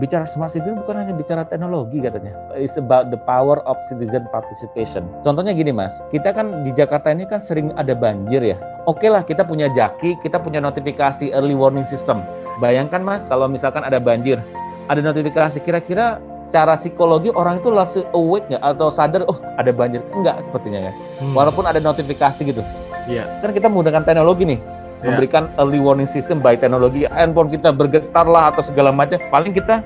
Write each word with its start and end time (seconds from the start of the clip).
bicara 0.00 0.24
smart 0.24 0.56
city 0.56 0.64
itu 0.64 0.80
bukan 0.80 0.96
hanya 0.96 1.12
bicara 1.12 1.44
teknologi 1.44 2.00
katanya. 2.00 2.32
It's 2.56 2.80
about 2.80 3.12
the 3.12 3.20
power 3.28 3.60
of 3.68 3.76
citizen 3.84 4.24
participation. 4.32 5.04
Contohnya 5.20 5.52
gini 5.52 5.70
mas, 5.70 6.00
kita 6.08 6.32
kan 6.32 6.64
di 6.64 6.72
Jakarta 6.72 7.12
ini 7.12 7.28
kan 7.28 7.38
sering 7.38 7.76
ada 7.76 7.92
banjir 7.92 8.40
ya. 8.40 8.56
Oke 8.88 9.12
lah 9.12 9.20
kita 9.20 9.44
punya 9.44 9.68
jaki, 9.68 10.16
kita 10.24 10.40
punya 10.40 10.58
notifikasi 10.64 11.28
early 11.36 11.52
warning 11.52 11.84
system. 11.84 12.24
Bayangkan 12.58 13.04
mas 13.04 13.28
kalau 13.28 13.44
misalkan 13.46 13.84
ada 13.84 14.00
banjir, 14.00 14.40
ada 14.88 15.04
notifikasi 15.04 15.60
kira-kira 15.60 16.16
cara 16.48 16.74
psikologi 16.74 17.30
orang 17.30 17.62
itu 17.62 17.70
langsung 17.70 18.02
awake 18.10 18.50
nggak 18.50 18.62
atau 18.74 18.90
sadar 18.90 19.22
oh 19.30 19.38
ada 19.54 19.70
banjir 19.70 20.02
enggak 20.10 20.42
sepertinya 20.42 20.90
ya 20.90 20.92
hmm. 21.22 21.30
walaupun 21.30 21.62
ada 21.62 21.78
notifikasi 21.78 22.42
gitu 22.42 22.66
Iya. 23.08 23.24
Kan 23.40 23.50
kita 23.56 23.66
menggunakan 23.66 24.04
teknologi 24.04 24.44
nih 24.44 24.60
yeah. 25.00 25.12
memberikan 25.12 25.48
early 25.56 25.80
warning 25.80 26.08
system 26.08 26.38
by 26.44 26.54
teknologi 26.54 27.08
handphone 27.08 27.48
kita 27.48 27.72
bergetar 27.72 28.28
lah 28.28 28.52
atau 28.52 28.62
segala 28.62 28.92
macam 28.92 29.18
paling 29.32 29.52
kita 29.56 29.80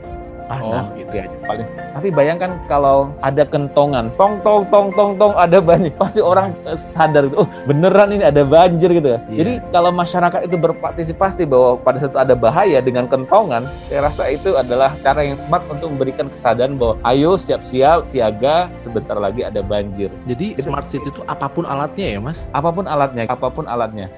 ah 0.53 0.61
oh, 0.61 0.73
nah, 0.77 0.85
gitu 0.93 1.17
aja 1.17 1.37
paling 1.49 1.69
tapi 1.97 2.09
bayangkan 2.13 2.61
kalau 2.69 3.09
ada 3.25 3.49
kentongan 3.49 4.13
tong 4.21 4.37
tong 4.45 4.69
tong 4.69 4.93
tong 4.93 5.17
tong 5.17 5.33
ada 5.33 5.57
banjir 5.57 5.89
pasti 6.01 6.21
orang 6.21 6.53
sadar 6.77 7.33
oh 7.33 7.49
beneran 7.65 8.13
ini 8.13 8.29
ada 8.29 8.45
banjir 8.45 8.93
gitu 8.93 9.17
ya 9.17 9.19
yeah. 9.33 9.37
jadi 9.41 9.53
kalau 9.73 9.91
masyarakat 9.95 10.41
itu 10.45 10.57
berpartisipasi 10.61 11.49
bahwa 11.49 11.81
pada 11.81 12.05
saat 12.05 12.17
ada 12.29 12.37
bahaya 12.37 12.85
dengan 12.85 13.09
kentongan 13.09 13.65
saya 13.89 14.05
rasa 14.05 14.29
itu 14.29 14.53
adalah 14.53 14.93
cara 15.01 15.25
yang 15.25 15.39
smart 15.39 15.65
untuk 15.73 15.89
memberikan 15.97 16.29
kesadaran 16.29 16.77
bahwa 16.77 17.01
ayo 17.09 17.41
siap-siap 17.41 18.13
siaga 18.13 18.69
sebentar 18.77 19.17
lagi 19.17 19.49
ada 19.49 19.65
banjir 19.65 20.13
jadi 20.29 20.61
gitu. 20.61 20.69
smart 20.69 20.85
city 20.85 21.09
itu 21.09 21.25
apa 21.25 21.49
pun 21.49 21.65
alatnya 21.65 22.07
ya 22.17 22.19
mas 22.21 22.53
apa 22.53 22.69
pun 22.69 22.85
alatnya 22.85 23.25
apa 23.33 23.49
pun 23.49 23.65
alatnya 23.65 24.13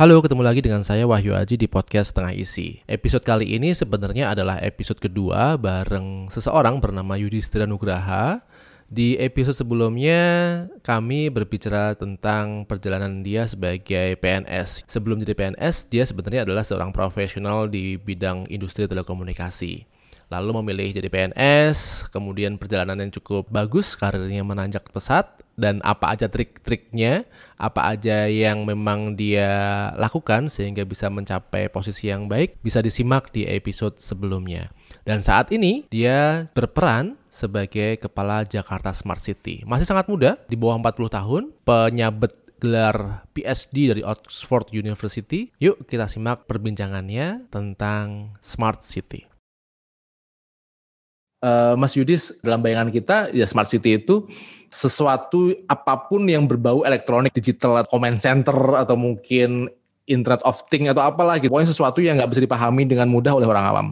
Halo, 0.00 0.16
ketemu 0.24 0.40
lagi 0.40 0.64
dengan 0.64 0.80
saya 0.80 1.04
Wahyu 1.04 1.36
Aji 1.36 1.60
di 1.60 1.68
podcast 1.68 2.16
Tengah 2.16 2.32
Isi. 2.32 2.80
Episode 2.88 3.20
kali 3.20 3.52
ini 3.52 3.76
sebenarnya 3.76 4.32
adalah 4.32 4.56
episode 4.64 4.96
kedua 4.96 5.60
bareng 5.60 6.32
seseorang 6.32 6.80
bernama 6.80 7.20
Yudhistira 7.20 7.68
Nugraha. 7.68 8.40
Di 8.88 9.20
episode 9.20 9.60
sebelumnya 9.60 10.24
kami 10.80 11.28
berbicara 11.28 12.00
tentang 12.00 12.64
perjalanan 12.64 13.20
dia 13.20 13.44
sebagai 13.44 14.16
PNS. 14.16 14.88
Sebelum 14.88 15.20
jadi 15.20 15.36
PNS, 15.36 15.92
dia 15.92 16.08
sebenarnya 16.08 16.48
adalah 16.48 16.64
seorang 16.64 16.96
profesional 16.96 17.68
di 17.68 18.00
bidang 18.00 18.48
industri 18.48 18.88
telekomunikasi 18.88 19.84
lalu 20.30 20.62
memilih 20.62 20.94
jadi 20.94 21.10
PNS, 21.10 22.06
kemudian 22.14 22.54
perjalanan 22.54 23.02
yang 23.02 23.10
cukup 23.10 23.50
bagus, 23.50 23.98
karirnya 23.98 24.46
menanjak 24.46 24.86
pesat, 24.94 25.26
dan 25.60 25.84
apa 25.84 26.16
aja 26.16 26.26
trik-triknya, 26.32 27.28
apa 27.60 27.92
aja 27.92 28.24
yang 28.24 28.64
memang 28.64 29.12
dia 29.12 29.92
lakukan 30.00 30.48
sehingga 30.48 30.88
bisa 30.88 31.12
mencapai 31.12 31.68
posisi 31.68 32.08
yang 32.08 32.26
baik, 32.26 32.64
bisa 32.64 32.80
disimak 32.80 33.28
di 33.28 33.44
episode 33.44 34.00
sebelumnya. 34.00 34.72
Dan 35.04 35.20
saat 35.20 35.52
ini 35.52 35.84
dia 35.92 36.48
berperan 36.56 37.20
sebagai 37.28 38.00
kepala 38.00 38.48
Jakarta 38.48 38.96
Smart 38.96 39.20
City. 39.20 39.60
Masih 39.68 39.84
sangat 39.84 40.08
muda, 40.08 40.40
di 40.48 40.56
bawah 40.56 40.80
40 40.80 41.12
tahun, 41.12 41.42
penyabet 41.62 42.32
gelar 42.56 43.28
PSD 43.36 43.92
dari 43.92 44.02
Oxford 44.04 44.72
University. 44.72 45.52
Yuk 45.60 45.84
kita 45.84 46.08
simak 46.08 46.48
perbincangannya 46.48 47.52
tentang 47.52 48.36
Smart 48.40 48.80
City 48.80 49.30
uh, 51.44 51.74
Mas 51.76 51.96
Yudis 51.96 52.38
dalam 52.44 52.60
bayangan 52.60 52.92
kita 52.92 53.32
ya 53.34 53.44
smart 53.48 53.68
city 53.68 54.00
itu 54.00 54.28
sesuatu 54.70 55.50
apa 55.66 56.06
pun 56.06 56.22
yang 56.30 56.46
berbau 56.46 56.86
elektronik 56.86 57.34
digital 57.34 57.82
comment 57.90 58.16
center 58.22 58.54
atau 58.78 58.94
mungkin 58.94 59.66
internet 60.06 60.38
of 60.46 60.62
thing 60.70 60.86
atau 60.86 61.02
apalah 61.02 61.42
gitu. 61.42 61.50
Pokoknya 61.50 61.70
sesuatu 61.74 61.98
yang 61.98 62.18
nggak 62.18 62.30
bisa 62.30 62.42
dipahami 62.42 62.86
dengan 62.86 63.10
mudah 63.10 63.34
oleh 63.34 63.50
orang 63.50 63.64
awam. 63.66 63.86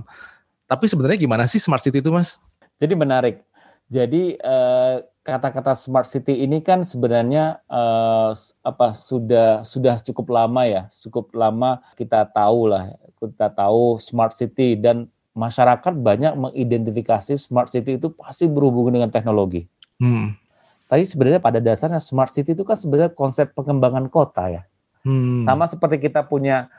Tapi 0.70 0.86
sebenarnya 0.86 1.18
gimana 1.18 1.44
sih 1.50 1.58
smart 1.58 1.82
city 1.82 1.98
itu 1.98 2.14
mas? 2.14 2.38
Jadi 2.78 2.94
menarik. 2.94 3.42
Jadi 3.90 4.38
uh, 4.38 5.02
kata-kata 5.26 5.74
smart 5.74 6.06
city 6.06 6.44
ini 6.44 6.60
kan 6.62 6.84
sebenarnya 6.84 7.58
uh, 7.66 8.36
apa 8.62 8.94
sudah 8.94 9.66
sudah 9.66 9.98
cukup 9.98 10.30
lama 10.30 10.62
ya. 10.62 10.86
Cukup 10.92 11.34
lama 11.34 11.82
kita 11.98 12.22
tahu 12.30 12.70
lah 12.70 12.94
kita 13.18 13.50
tahu 13.50 13.98
smart 13.98 14.36
city 14.38 14.78
dan 14.78 15.10
masyarakat 15.34 15.94
banyak 15.98 16.34
mengidentifikasi 16.34 17.34
smart 17.38 17.70
city 17.70 17.98
itu 17.98 18.10
pasti 18.14 18.46
berhubungan 18.46 19.02
dengan 19.02 19.10
teknologi. 19.10 19.66
Hmm. 19.98 20.38
Tapi 20.88 21.04
sebenarnya 21.04 21.40
pada 21.44 21.60
dasarnya 21.60 22.00
smart 22.00 22.32
city 22.32 22.56
itu 22.56 22.64
kan 22.64 22.74
sebenarnya 22.74 23.12
konsep 23.12 23.52
pengembangan 23.52 24.08
kota 24.08 24.48
ya. 24.48 24.62
Hmm. 25.04 25.44
Sama 25.44 25.68
seperti 25.68 26.08
kita 26.08 26.24
punya 26.24 26.72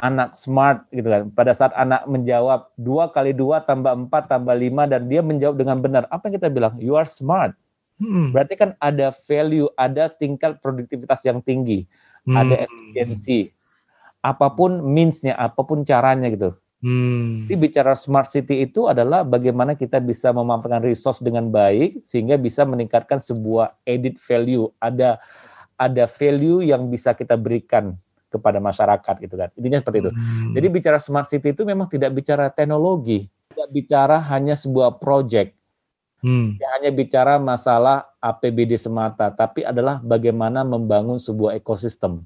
anak 0.00 0.38
smart 0.38 0.86
gitu 0.94 1.10
kan. 1.10 1.22
Pada 1.34 1.52
saat 1.52 1.74
anak 1.76 2.06
menjawab 2.06 2.70
dua 2.78 3.10
kali 3.10 3.34
dua 3.36 3.60
tambah 3.60 3.92
empat 3.92 4.30
tambah 4.30 4.54
lima 4.56 4.86
dan 4.86 5.10
dia 5.10 5.20
menjawab 5.20 5.58
dengan 5.58 5.82
benar, 5.82 6.06
apa 6.08 6.30
yang 6.30 6.40
kita 6.40 6.48
bilang? 6.48 6.74
You 6.80 6.96
are 6.96 7.06
smart. 7.06 7.52
Hmm. 8.00 8.32
Berarti 8.32 8.56
kan 8.56 8.72
ada 8.80 9.12
value, 9.28 9.68
ada 9.76 10.08
tingkat 10.08 10.56
produktivitas 10.64 11.20
yang 11.26 11.44
tinggi, 11.44 11.84
hmm. 12.24 12.32
ada 12.32 12.64
efisiensi. 12.64 13.52
Apa 14.24 14.52
pun 14.52 14.80
means-nya, 14.80 15.36
apa 15.36 15.60
pun 15.60 15.84
caranya 15.84 16.32
gitu. 16.32 16.56
Hmm. 16.80 17.44
Jadi 17.44 17.56
bicara 17.60 17.92
smart 17.92 18.32
city 18.32 18.64
itu 18.64 18.88
adalah 18.88 19.20
bagaimana 19.20 19.76
kita 19.76 20.00
bisa 20.00 20.32
memanfaatkan 20.32 20.80
resource 20.80 21.20
dengan 21.20 21.52
baik 21.52 22.00
sehingga 22.08 22.40
bisa 22.40 22.64
meningkatkan 22.64 23.20
sebuah 23.20 23.76
edit 23.84 24.16
value. 24.16 24.64
Ada 24.80 25.20
ada 25.76 26.04
value 26.08 26.64
yang 26.64 26.88
bisa 26.88 27.12
kita 27.12 27.36
berikan 27.36 27.96
kepada 28.32 28.62
masyarakat 28.62 29.14
gitu 29.20 29.36
kan. 29.36 29.52
Intinya 29.60 29.84
seperti 29.84 29.98
itu. 30.08 30.12
Hmm. 30.12 30.52
Jadi 30.56 30.66
bicara 30.72 30.96
smart 30.96 31.28
city 31.28 31.52
itu 31.52 31.68
memang 31.68 31.90
tidak 31.90 32.16
bicara 32.16 32.48
teknologi, 32.48 33.28
tidak 33.52 33.68
bicara 33.74 34.16
hanya 34.32 34.56
sebuah 34.56 34.96
project. 34.96 35.52
Hmm. 36.24 36.56
Tidak 36.56 36.70
hanya 36.80 36.90
bicara 36.92 37.36
masalah 37.36 38.08
APBD 38.20 38.76
semata, 38.80 39.32
tapi 39.32 39.64
adalah 39.64 40.00
bagaimana 40.00 40.64
membangun 40.64 41.16
sebuah 41.16 41.56
ekosistem. 41.56 42.24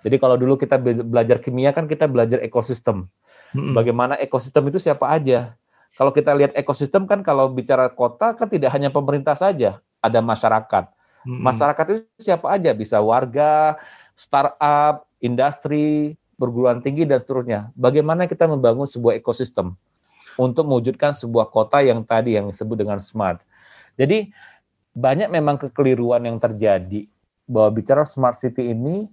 Jadi 0.00 0.16
kalau 0.16 0.36
dulu 0.40 0.56
kita 0.56 0.80
belajar 0.80 1.36
kimia 1.40 1.76
kan 1.76 1.84
kita 1.84 2.08
belajar 2.08 2.40
ekosistem. 2.40 3.08
Hmm. 3.52 3.76
Bagaimana 3.76 4.16
ekosistem 4.16 4.68
itu 4.72 4.80
siapa 4.80 5.08
aja? 5.12 5.56
Kalau 5.96 6.14
kita 6.14 6.32
lihat 6.32 6.56
ekosistem 6.56 7.04
kan 7.04 7.20
kalau 7.20 7.52
bicara 7.52 7.92
kota 7.92 8.32
kan 8.32 8.48
tidak 8.48 8.72
hanya 8.72 8.88
pemerintah 8.88 9.36
saja, 9.36 9.84
ada 10.00 10.18
masyarakat. 10.24 10.88
Hmm. 11.28 11.40
Masyarakat 11.44 11.84
itu 11.92 12.00
siapa 12.16 12.48
aja? 12.48 12.72
Bisa 12.72 12.96
warga, 13.04 13.76
startup, 14.16 15.04
industri, 15.20 16.16
perguruan 16.40 16.80
tinggi 16.80 17.04
dan 17.04 17.20
seterusnya. 17.20 17.68
Bagaimana 17.76 18.24
kita 18.24 18.48
membangun 18.48 18.88
sebuah 18.88 19.20
ekosistem 19.20 19.76
untuk 20.40 20.64
mewujudkan 20.64 21.12
sebuah 21.12 21.52
kota 21.52 21.84
yang 21.84 22.00
tadi 22.00 22.40
yang 22.40 22.48
disebut 22.48 22.80
dengan 22.80 22.96
smart. 22.96 23.44
Jadi 24.00 24.32
banyak 24.96 25.28
memang 25.28 25.60
kekeliruan 25.60 26.24
yang 26.24 26.40
terjadi 26.40 27.04
bahwa 27.44 27.68
bicara 27.76 28.08
smart 28.08 28.40
city 28.40 28.72
ini 28.72 29.10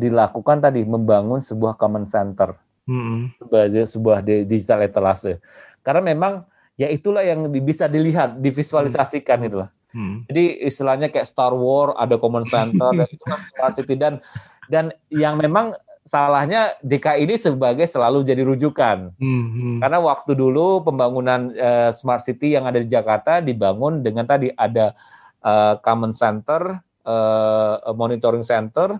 dilakukan 0.00 0.64
tadi 0.64 0.80
membangun 0.88 1.44
sebuah 1.44 1.76
common 1.76 2.08
center, 2.08 2.56
hmm. 2.88 3.36
sebagai 3.36 3.84
sebuah 3.84 4.24
digital 4.24 4.80
etalase. 4.80 5.36
Karena 5.84 6.00
memang 6.00 6.48
ya 6.80 6.88
itulah 6.88 7.20
yang 7.20 7.44
bisa 7.60 7.84
dilihat, 7.84 8.40
divisualisasikan 8.40 9.44
hmm. 9.44 9.48
itulah. 9.52 9.70
Hmm. 9.92 10.24
Jadi 10.30 10.64
istilahnya 10.64 11.12
kayak 11.12 11.28
Star 11.28 11.52
War 11.52 11.92
ada 11.98 12.16
common 12.16 12.46
center 12.48 12.94
dan 12.98 13.06
itu 13.10 13.24
kan 13.26 13.40
smart 13.42 13.74
city 13.76 13.94
dan 13.98 14.22
dan 14.70 14.94
yang 15.10 15.36
memang 15.36 15.74
salahnya 16.06 16.74
DKI 16.80 17.28
ini 17.28 17.36
sebagai 17.36 17.84
selalu 17.84 18.24
jadi 18.24 18.42
rujukan. 18.42 19.12
Hmm. 19.20 19.78
Karena 19.78 19.98
waktu 20.00 20.32
dulu 20.32 20.82
pembangunan 20.82 21.52
uh, 21.54 21.90
smart 21.92 22.24
city 22.24 22.56
yang 22.56 22.64
ada 22.64 22.80
di 22.80 22.88
Jakarta 22.88 23.38
dibangun 23.38 24.00
dengan 24.00 24.24
tadi 24.24 24.48
ada 24.50 24.96
uh, 25.44 25.76
common 25.84 26.16
center, 26.16 26.80
uh, 27.04 27.92
monitoring 27.92 28.42
center, 28.42 28.96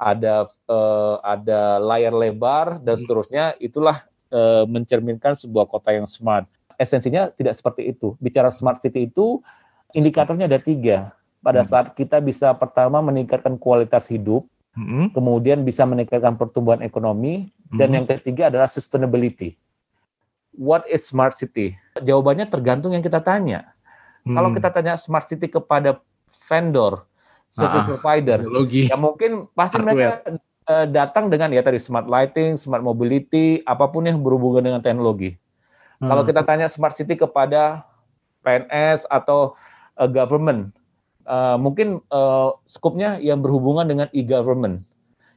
ada 0.00 0.48
uh, 0.64 1.20
ada 1.20 1.76
layar 1.76 2.16
lebar 2.16 2.80
dan 2.80 2.96
hmm. 2.96 3.02
seterusnya 3.04 3.44
itulah 3.60 4.00
uh, 4.32 4.64
mencerminkan 4.64 5.36
sebuah 5.36 5.68
kota 5.68 5.92
yang 5.92 6.08
smart. 6.08 6.48
Esensinya 6.80 7.28
tidak 7.28 7.52
seperti 7.52 7.92
itu. 7.92 8.16
Bicara 8.16 8.48
smart 8.48 8.80
city 8.80 9.12
itu 9.12 9.44
indikatornya 9.92 10.48
ada 10.48 10.56
tiga. 10.56 11.12
Pada 11.44 11.60
hmm. 11.60 11.68
saat 11.68 11.86
kita 11.92 12.24
bisa 12.24 12.56
pertama 12.56 13.04
meningkatkan 13.04 13.60
kualitas 13.60 14.08
hidup, 14.08 14.48
hmm. 14.72 15.12
kemudian 15.12 15.60
bisa 15.60 15.84
meningkatkan 15.84 16.40
pertumbuhan 16.40 16.80
ekonomi, 16.80 17.52
dan 17.76 17.92
yang 17.92 18.08
ketiga 18.08 18.48
adalah 18.48 18.68
sustainability. 18.68 19.60
What 20.56 20.88
is 20.88 21.04
smart 21.04 21.36
city? 21.36 21.76
Jawabannya 22.00 22.48
tergantung 22.48 22.96
yang 22.96 23.04
kita 23.04 23.20
tanya. 23.20 23.76
Kalau 24.20 24.52
kita 24.52 24.68
tanya 24.68 25.00
smart 25.00 25.24
city 25.24 25.48
kepada 25.48 25.96
vendor, 26.44 27.08
service 27.50 27.84
ah, 27.84 27.88
provider. 27.98 28.38
Teknologi. 28.40 28.86
Ya 28.86 28.96
mungkin 28.96 29.50
pasti 29.52 29.82
Hardware. 29.82 29.94
mereka 29.94 30.08
uh, 30.70 30.86
datang 30.86 31.26
dengan 31.28 31.50
ya 31.50 31.60
tadi 31.66 31.82
smart 31.82 32.06
lighting, 32.06 32.54
smart 32.54 32.80
mobility, 32.80 33.60
apa 33.66 33.90
pun 33.90 34.06
yang 34.06 34.22
berhubungan 34.22 34.62
dengan 34.62 34.80
teknologi. 34.80 35.34
Hmm. 35.98 36.08
Kalau 36.08 36.22
kita 36.22 36.46
tanya 36.46 36.70
smart 36.70 36.94
city 36.94 37.18
kepada 37.18 37.84
PNS 38.46 39.10
atau 39.10 39.58
uh, 39.98 40.08
government, 40.08 40.70
uh, 41.26 41.58
mungkin 41.58 41.98
uh, 42.08 42.54
skopnya 42.64 43.18
yang 43.18 43.42
berhubungan 43.42 43.84
dengan 43.84 44.06
e-government. 44.14 44.86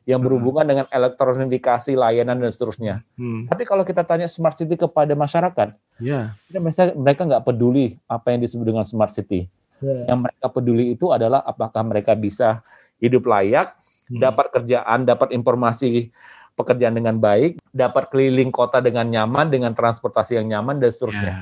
yang 0.04 0.20
hmm. 0.20 0.28
berhubungan 0.28 0.68
dengan 0.68 0.86
elektronifikasi 0.92 1.96
layanan 1.96 2.36
dan 2.44 2.52
seterusnya. 2.52 3.08
Hmm. 3.16 3.48
Tapi 3.48 3.64
kalau 3.64 3.88
kita 3.88 4.04
tanya 4.04 4.28
smart 4.28 4.60
city 4.60 4.76
kepada 4.76 5.16
masyarakat, 5.16 5.80
yeah. 6.04 6.28
mereka 6.52 6.92
mereka 6.92 7.22
nggak 7.24 7.48
peduli 7.48 7.96
apa 8.12 8.36
yang 8.36 8.44
disebut 8.44 8.68
dengan 8.68 8.84
smart 8.84 9.16
city. 9.16 9.48
Yeah. 9.84 10.16
Yang 10.16 10.20
mereka 10.30 10.46
peduli 10.48 10.86
itu 10.96 11.12
adalah 11.12 11.44
apakah 11.44 11.84
mereka 11.84 12.16
bisa 12.16 12.64
hidup 13.04 13.28
layak, 13.28 13.76
hmm. 14.08 14.24
dapat 14.24 14.48
kerjaan, 14.56 15.04
dapat 15.04 15.36
informasi 15.36 16.08
pekerjaan 16.56 16.96
dengan 16.96 17.20
baik, 17.20 17.60
dapat 17.76 18.08
keliling 18.08 18.54
kota 18.54 18.80
dengan 18.80 19.10
nyaman, 19.10 19.52
dengan 19.52 19.76
transportasi 19.76 20.40
yang 20.40 20.48
nyaman 20.48 20.80
dan 20.80 20.90
seterusnya. 20.94 21.34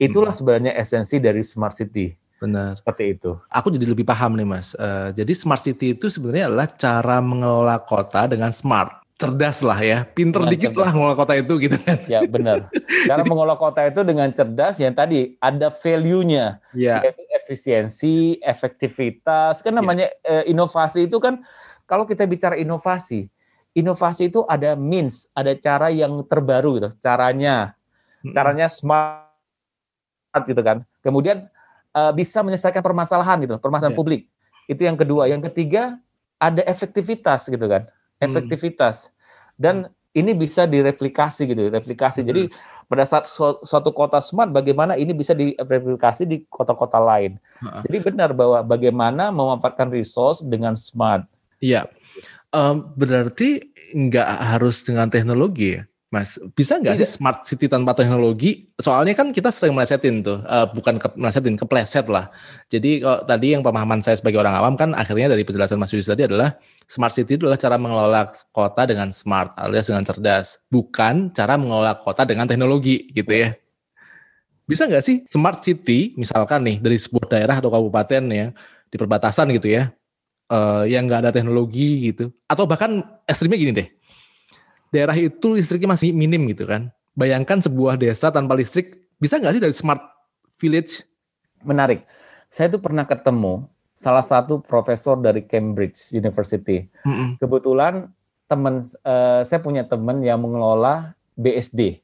Yeah. 0.00 0.08
Itulah 0.10 0.32
hmm. 0.32 0.40
sebenarnya 0.40 0.72
esensi 0.80 1.20
dari 1.20 1.44
smart 1.44 1.76
city. 1.76 2.16
Benar. 2.42 2.76
Seperti 2.76 3.04
itu. 3.16 3.30
Aku 3.48 3.72
jadi 3.72 3.86
lebih 3.88 4.04
paham 4.04 4.36
nih 4.36 4.46
Mas. 4.46 4.76
Uh, 4.76 5.14
jadi 5.14 5.32
smart 5.32 5.62
city 5.62 5.94
itu 5.96 6.10
sebenarnya 6.10 6.50
adalah 6.50 6.68
cara 6.68 7.16
mengelola 7.22 7.80
kota 7.80 8.26
dengan 8.28 8.50
smart. 8.50 9.00
Cerdas 9.14 9.62
lah 9.62 9.78
ya, 9.78 10.02
pinter 10.02 10.42
dengan 10.42 10.52
dikit 10.58 10.70
cerdas. 10.74 10.82
lah 10.82 10.90
mengelola 10.90 11.16
kota 11.16 11.34
itu 11.38 11.54
gitu 11.62 11.78
kan. 11.86 11.98
Ya 12.10 12.26
benar. 12.26 12.66
Cara 13.08 13.22
mengelola 13.22 13.54
kota 13.54 13.86
itu 13.86 14.02
dengan 14.02 14.26
cerdas 14.34 14.82
yang 14.82 14.90
tadi 14.90 15.38
ada 15.38 15.70
value-nya. 15.70 16.58
Ya. 16.74 16.98
Yaitu 16.98 17.22
efisiensi, 17.44 18.40
efektivitas. 18.40 19.60
Kan 19.60 19.76
namanya 19.76 20.08
ya. 20.24 20.40
uh, 20.40 20.44
inovasi 20.48 21.04
itu 21.04 21.20
kan, 21.20 21.44
kalau 21.84 22.08
kita 22.08 22.24
bicara 22.24 22.56
inovasi, 22.56 23.28
inovasi 23.76 24.32
itu 24.32 24.48
ada 24.48 24.72
means, 24.72 25.28
ada 25.36 25.52
cara 25.52 25.92
yang 25.92 26.24
terbaru 26.24 26.80
gitu. 26.80 26.90
Caranya, 27.04 27.76
caranya 28.32 28.72
smart 28.72 29.28
gitu 30.48 30.64
kan. 30.64 30.82
Kemudian 31.04 31.46
uh, 31.92 32.10
bisa 32.16 32.40
menyelesaikan 32.40 32.80
permasalahan 32.80 33.44
gitu, 33.44 33.60
permasalahan 33.60 33.92
yeah. 33.92 34.00
publik. 34.00 34.22
Itu 34.64 34.88
yang 34.88 34.96
kedua. 34.96 35.28
Yang 35.28 35.52
ketiga 35.52 36.00
ada 36.40 36.64
efektivitas 36.64 37.46
gitu 37.46 37.68
kan, 37.68 37.86
hmm. 37.86 38.24
efektivitas. 38.24 39.12
Dan 39.54 39.92
ini 40.14 40.30
bisa 40.32 40.64
direplikasi 40.64 41.50
gitu, 41.50 41.66
replikasi. 41.68 42.22
Hmm. 42.22 42.28
Jadi 42.30 42.42
pada 42.86 43.02
saat 43.02 43.26
suatu 43.66 43.90
kota 43.90 44.22
smart, 44.22 44.54
bagaimana 44.54 44.94
ini 44.94 45.10
bisa 45.10 45.34
direplikasi 45.34 46.22
di 46.24 46.46
kota-kota 46.46 47.02
lain. 47.02 47.36
Jadi 47.82 47.98
benar 47.98 48.30
bahwa 48.30 48.62
bagaimana 48.62 49.34
memanfaatkan 49.34 49.90
resource 49.90 50.40
dengan 50.46 50.78
smart. 50.78 51.26
Iya, 51.58 51.90
um, 52.54 52.94
berarti 52.94 53.74
nggak 53.94 54.28
harus 54.54 54.86
dengan 54.86 55.10
teknologi 55.10 55.80
ya? 55.80 55.82
Mas, 56.14 56.38
bisa 56.54 56.78
nggak 56.78 56.94
sih 57.02 57.08
smart 57.18 57.42
city 57.42 57.66
tanpa 57.66 57.90
teknologi? 57.98 58.70
Soalnya 58.78 59.18
kan 59.18 59.34
kita 59.34 59.50
sering 59.50 59.74
melesetin 59.74 60.22
tuh, 60.22 60.38
uh, 60.46 60.70
bukan 60.70 61.02
ke, 61.02 61.10
melesetin, 61.18 61.58
kepleset 61.58 62.06
lah. 62.06 62.30
Jadi 62.70 63.02
kalau 63.02 63.26
tadi 63.26 63.58
yang 63.58 63.66
pemahaman 63.66 63.98
saya 63.98 64.14
sebagai 64.14 64.38
orang 64.38 64.54
awam 64.54 64.74
kan 64.78 64.94
akhirnya 64.94 65.34
dari 65.34 65.42
penjelasan 65.42 65.74
Mas 65.74 65.90
Yus 65.90 66.06
tadi 66.06 66.30
adalah 66.30 66.54
smart 66.86 67.10
city 67.10 67.34
itu 67.34 67.50
adalah 67.50 67.58
cara 67.58 67.74
mengelola 67.74 68.30
kota 68.54 68.86
dengan 68.86 69.10
smart 69.10 69.58
alias 69.58 69.90
dengan 69.90 70.06
cerdas, 70.06 70.62
bukan 70.70 71.34
cara 71.34 71.58
mengelola 71.58 71.98
kota 71.98 72.22
dengan 72.22 72.46
teknologi 72.46 73.10
gitu 73.10 73.34
ya. 73.34 73.58
Bisa 74.70 74.86
nggak 74.86 75.02
sih 75.02 75.26
smart 75.26 75.66
city 75.66 76.14
misalkan 76.14 76.62
nih 76.62 76.78
dari 76.78 76.96
sebuah 76.96 77.26
daerah 77.26 77.58
atau 77.58 77.74
kabupaten 77.74 78.22
ya 78.30 78.54
di 78.86 78.96
perbatasan 78.96 79.50
gitu 79.58 79.74
ya, 79.74 79.90
uh, 80.54 80.86
yang 80.86 81.10
nggak 81.10 81.26
ada 81.26 81.30
teknologi 81.34 82.14
gitu, 82.14 82.30
atau 82.46 82.64
bahkan 82.64 83.02
ekstrimnya 83.26 83.58
gini 83.58 83.72
deh 83.74 83.88
daerah 84.94 85.18
itu 85.18 85.58
listriknya 85.58 85.90
masih 85.98 86.14
minim 86.14 86.46
gitu 86.46 86.70
kan. 86.70 86.94
Bayangkan 87.18 87.58
sebuah 87.58 87.98
desa 87.98 88.30
tanpa 88.30 88.54
listrik, 88.54 88.94
bisa 89.18 89.42
nggak 89.42 89.58
sih 89.58 89.62
dari 89.62 89.74
smart 89.74 90.02
village? 90.62 91.02
Menarik. 91.66 92.06
Saya 92.54 92.70
tuh 92.70 92.78
pernah 92.78 93.02
ketemu 93.02 93.66
salah 93.98 94.22
satu 94.22 94.62
profesor 94.62 95.18
dari 95.18 95.42
Cambridge 95.42 96.14
University. 96.14 96.86
Mm 97.02 97.10
-hmm. 97.10 97.28
Kebetulan 97.42 97.94
teman 98.46 98.86
uh, 99.02 99.42
saya 99.42 99.58
punya 99.58 99.82
teman 99.82 100.22
yang 100.22 100.38
mengelola 100.38 101.18
BSD. 101.34 101.98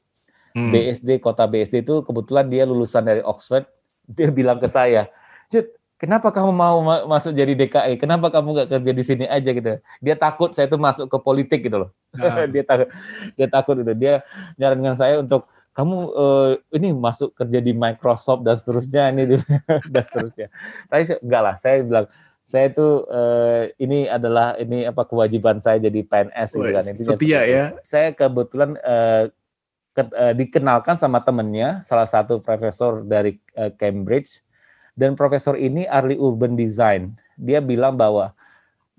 Mm. 0.51 0.71
BSD 0.75 1.09
kota 1.23 1.47
BSD 1.47 1.87
itu 1.87 2.03
kebetulan 2.03 2.51
dia 2.51 2.67
lulusan 2.67 3.07
dari 3.07 3.23
Oxford. 3.23 3.63
Dia 4.11 4.27
bilang 4.27 4.59
ke 4.59 4.67
saya, 4.67 5.07
"Jut, 5.47 5.71
kenapa 6.01 6.33
kamu 6.33 6.49
mau 6.49 6.81
ma 6.81 7.05
masuk 7.05 7.37
jadi 7.37 7.53
DKI? 7.53 8.01
Kenapa 8.01 8.33
kamu 8.33 8.57
nggak 8.57 8.69
kerja 8.73 8.91
di 8.97 9.03
sini 9.05 9.25
aja 9.29 9.53
gitu? 9.53 9.77
Dia 10.01 10.15
takut 10.17 10.49
saya 10.57 10.65
tuh 10.65 10.81
masuk 10.81 11.05
ke 11.05 11.17
politik 11.21 11.61
gitu 11.61 11.85
loh. 11.85 11.89
Nah. 12.17 12.49
dia 12.53 12.65
takut, 12.65 12.89
dia 13.37 13.47
takut 13.47 13.75
itu. 13.77 13.93
Dia 13.93 14.25
nyarankan 14.57 14.97
saya 14.97 15.21
untuk 15.21 15.45
kamu 15.77 15.97
uh, 16.17 16.51
ini 16.73 16.89
masuk 16.97 17.37
kerja 17.37 17.61
di 17.61 17.77
Microsoft 17.77 18.41
dan 18.41 18.57
seterusnya 18.57 19.13
ini 19.13 19.37
dan 19.93 20.03
seterusnya. 20.09 20.47
Tapi 20.89 21.01
enggak 21.21 21.41
lah, 21.45 21.55
saya 21.61 21.75
bilang 21.85 22.07
saya 22.41 22.73
itu 22.73 23.05
uh, 23.05 23.69
ini 23.77 24.09
adalah 24.09 24.57
ini 24.57 24.89
apa 24.89 25.05
kewajiban 25.05 25.61
saya 25.61 25.77
jadi 25.77 26.01
PNS 26.01 26.49
gitu 26.57 26.69
kan. 26.73 26.83
Intinya 26.89 27.13
setia 27.13 27.41
ya. 27.45 27.63
Saya 27.85 28.09
kebetulan 28.17 28.73
uh, 28.81 29.29
ke, 29.93 30.01
uh, 30.01 30.33
dikenalkan 30.33 30.97
sama 30.97 31.21
temennya, 31.21 31.85
salah 31.85 32.09
satu 32.09 32.41
profesor 32.41 33.05
dari 33.05 33.37
uh, 33.53 33.69
Cambridge 33.77 34.41
dan 34.95 35.15
profesor 35.15 35.55
ini 35.55 35.87
ahli 35.87 36.19
urban 36.19 36.55
design. 36.59 37.15
Dia 37.39 37.63
bilang 37.63 37.95
bahwa 37.95 38.35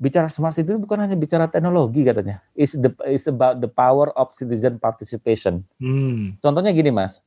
bicara 0.03 0.27
smart 0.27 0.59
city 0.59 0.75
itu 0.75 0.81
bukan 0.83 0.99
hanya 0.99 1.15
bicara 1.15 1.47
teknologi 1.47 2.03
katanya. 2.03 2.43
It's 2.59 2.75
the 2.75 2.91
it's 3.07 3.31
about 3.31 3.63
the 3.63 3.71
power 3.71 4.11
of 4.19 4.35
citizen 4.35 4.83
participation. 4.83 5.63
Hmm. 5.79 6.35
Contohnya 6.43 6.75
gini 6.75 6.91
mas, 6.91 7.23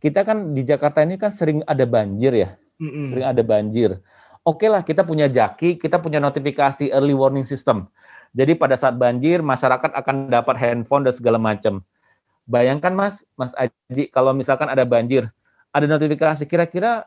kita 0.00 0.24
kan 0.24 0.56
di 0.56 0.64
Jakarta 0.64 1.04
ini 1.04 1.20
kan 1.20 1.28
sering 1.28 1.60
ada 1.68 1.84
banjir 1.84 2.32
ya, 2.32 2.50
mm 2.80 3.12
sering 3.12 3.26
ada 3.28 3.42
banjir. 3.44 4.00
Oke 4.46 4.64
okay 4.64 4.68
lah 4.72 4.80
kita 4.80 5.04
punya 5.04 5.28
jaki, 5.28 5.76
kita 5.76 6.00
punya 6.00 6.22
notifikasi 6.22 6.88
early 6.94 7.12
warning 7.12 7.44
system. 7.44 7.90
Jadi 8.32 8.56
pada 8.56 8.76
saat 8.80 8.96
banjir 8.96 9.44
masyarakat 9.44 9.92
akan 9.92 10.32
dapat 10.32 10.56
handphone 10.56 11.04
dan 11.04 11.12
segala 11.12 11.36
macam. 11.36 11.84
Bayangkan 12.48 12.96
mas, 12.96 13.28
mas 13.36 13.52
Aji 13.52 14.08
kalau 14.08 14.32
misalkan 14.32 14.72
ada 14.72 14.88
banjir, 14.88 15.28
ada 15.68 15.84
notifikasi 15.84 16.48
kira-kira 16.48 17.04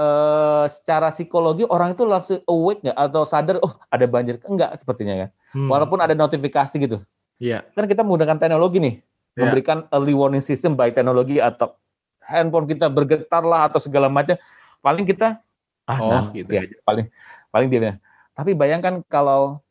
uh, 0.00 0.64
secara 0.68 1.12
psikologi 1.12 1.64
orang 1.68 1.92
itu 1.92 2.04
langsung 2.04 2.40
awake 2.46 2.84
nggak 2.86 2.96
atau 2.96 3.22
sadar 3.24 3.56
oh 3.60 3.74
ada 3.90 4.04
banjir 4.08 4.40
enggak 4.44 4.76
sepertinya 4.78 5.26
kan 5.26 5.30
hmm. 5.56 5.68
walaupun 5.68 5.98
ada 6.00 6.14
notifikasi 6.16 6.76
gitu 6.76 7.00
Iya. 7.36 7.60
Yeah. 7.60 7.74
kan 7.76 7.84
kita 7.84 8.00
menggunakan 8.00 8.40
teknologi 8.40 8.80
nih 8.80 8.94
yeah. 9.36 9.40
memberikan 9.44 9.84
early 9.92 10.16
warning 10.16 10.44
system 10.44 10.72
by 10.72 10.88
teknologi 10.88 11.36
atau 11.36 11.76
handphone 12.24 12.66
kita 12.66 12.88
bergetar 12.88 13.44
lah 13.44 13.68
atau 13.68 13.78
segala 13.78 14.08
macam 14.08 14.40
paling 14.80 15.04
kita 15.04 15.38
ah 15.86 15.98
oh, 16.02 16.10
nah, 16.10 16.24
gitu 16.34 16.50
ya 16.50 16.66
paling 16.82 17.06
paling 17.54 17.68
dia 17.70 17.94
tapi 18.34 18.52
bayangkan 18.58 19.00
kalau 19.06 19.62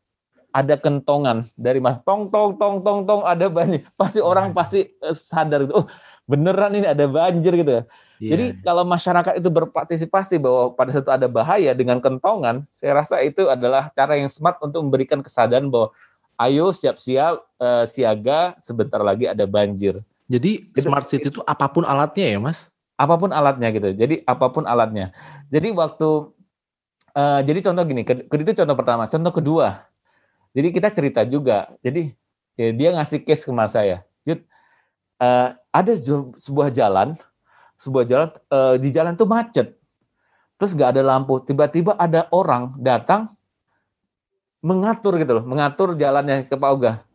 ada 0.55 0.79
kentongan 0.79 1.51
dari 1.59 1.83
mas 1.83 1.99
tong 2.07 2.31
tong 2.31 2.55
tong 2.55 2.79
tong 2.79 3.03
tong 3.03 3.21
ada 3.27 3.51
banjir 3.51 3.83
pasti 3.99 4.23
orang 4.23 4.51
hmm. 4.51 4.55
pasti 4.55 4.87
eh, 4.87 5.15
sadar 5.15 5.67
itu 5.67 5.75
oh 5.75 5.85
beneran 6.23 6.71
ini 6.79 6.87
ada 6.87 7.05
banjir 7.11 7.59
gitu 7.59 7.71
ya 7.71 7.83
Yeah. 8.17 8.31
Jadi 8.35 8.45
kalau 8.63 8.87
masyarakat 8.87 9.43
itu 9.43 9.49
berpartisipasi 9.51 10.39
bahwa 10.39 10.71
pada 10.71 10.95
saat 10.95 11.09
ada 11.11 11.27
bahaya 11.27 11.75
dengan 11.75 11.99
kentongan, 11.99 12.63
saya 12.71 12.95
rasa 12.95 13.19
itu 13.19 13.51
adalah 13.51 13.91
cara 13.91 14.15
yang 14.15 14.31
smart 14.31 14.55
untuk 14.63 14.83
memberikan 14.87 15.19
kesadaran 15.19 15.67
bahwa 15.67 15.91
ayo 16.39 16.71
siap-siap 16.71 17.43
uh, 17.59 17.83
siaga 17.83 18.55
sebentar 18.63 19.03
lagi 19.03 19.27
ada 19.27 19.43
banjir. 19.43 19.99
Jadi 20.25 20.65
gitu. 20.71 20.87
smart 20.87 21.05
city 21.05 21.29
itu 21.29 21.43
apa 21.45 21.67
pun 21.69 21.83
alatnya 21.83 22.25
ya, 22.35 22.39
Mas? 22.39 22.71
Apa 22.95 23.19
pun 23.19 23.35
alatnya 23.35 23.69
gitu. 23.75 23.91
Jadi 23.91 24.23
apa 24.23 24.47
pun 24.47 24.63
alatnya. 24.63 25.11
Jadi 25.51 25.75
waktu 25.75 26.09
uh, 27.13 27.39
jadi 27.43 27.59
contoh 27.61 27.83
gini, 27.83 28.01
itu 28.07 28.53
contoh 28.55 28.75
pertama. 28.79 29.03
Contoh 29.11 29.33
kedua. 29.35 29.85
Jadi 30.55 30.67
kita 30.71 30.87
cerita 30.95 31.21
juga. 31.27 31.67
Jadi 31.83 32.15
ya, 32.55 32.71
dia 32.71 32.89
ngasih 32.95 33.27
case 33.27 33.43
ke 33.43 33.51
mas 33.51 33.75
saya. 33.75 34.07
Yud, 34.23 34.41
uh, 35.19 35.53
ada 35.75 35.93
sebuah 36.39 36.71
jalan 36.71 37.19
sebuah 37.75 38.03
jalan 38.07 38.29
uh, 38.51 38.75
di 38.79 38.89
jalan 38.91 39.13
itu 39.15 39.27
macet. 39.27 39.75
Terus 40.55 40.71
nggak 40.71 40.95
ada 40.95 41.01
lampu. 41.03 41.43
Tiba-tiba 41.43 41.99
ada 41.99 42.31
orang 42.31 42.75
datang 42.79 43.35
mengatur 44.65 45.21
gitu 45.21 45.31
loh, 45.37 45.45
mengatur 45.45 45.93
jalannya 45.93 46.49
ke 46.49 46.55
Pak 46.57 46.71
Uga. 46.73 47.05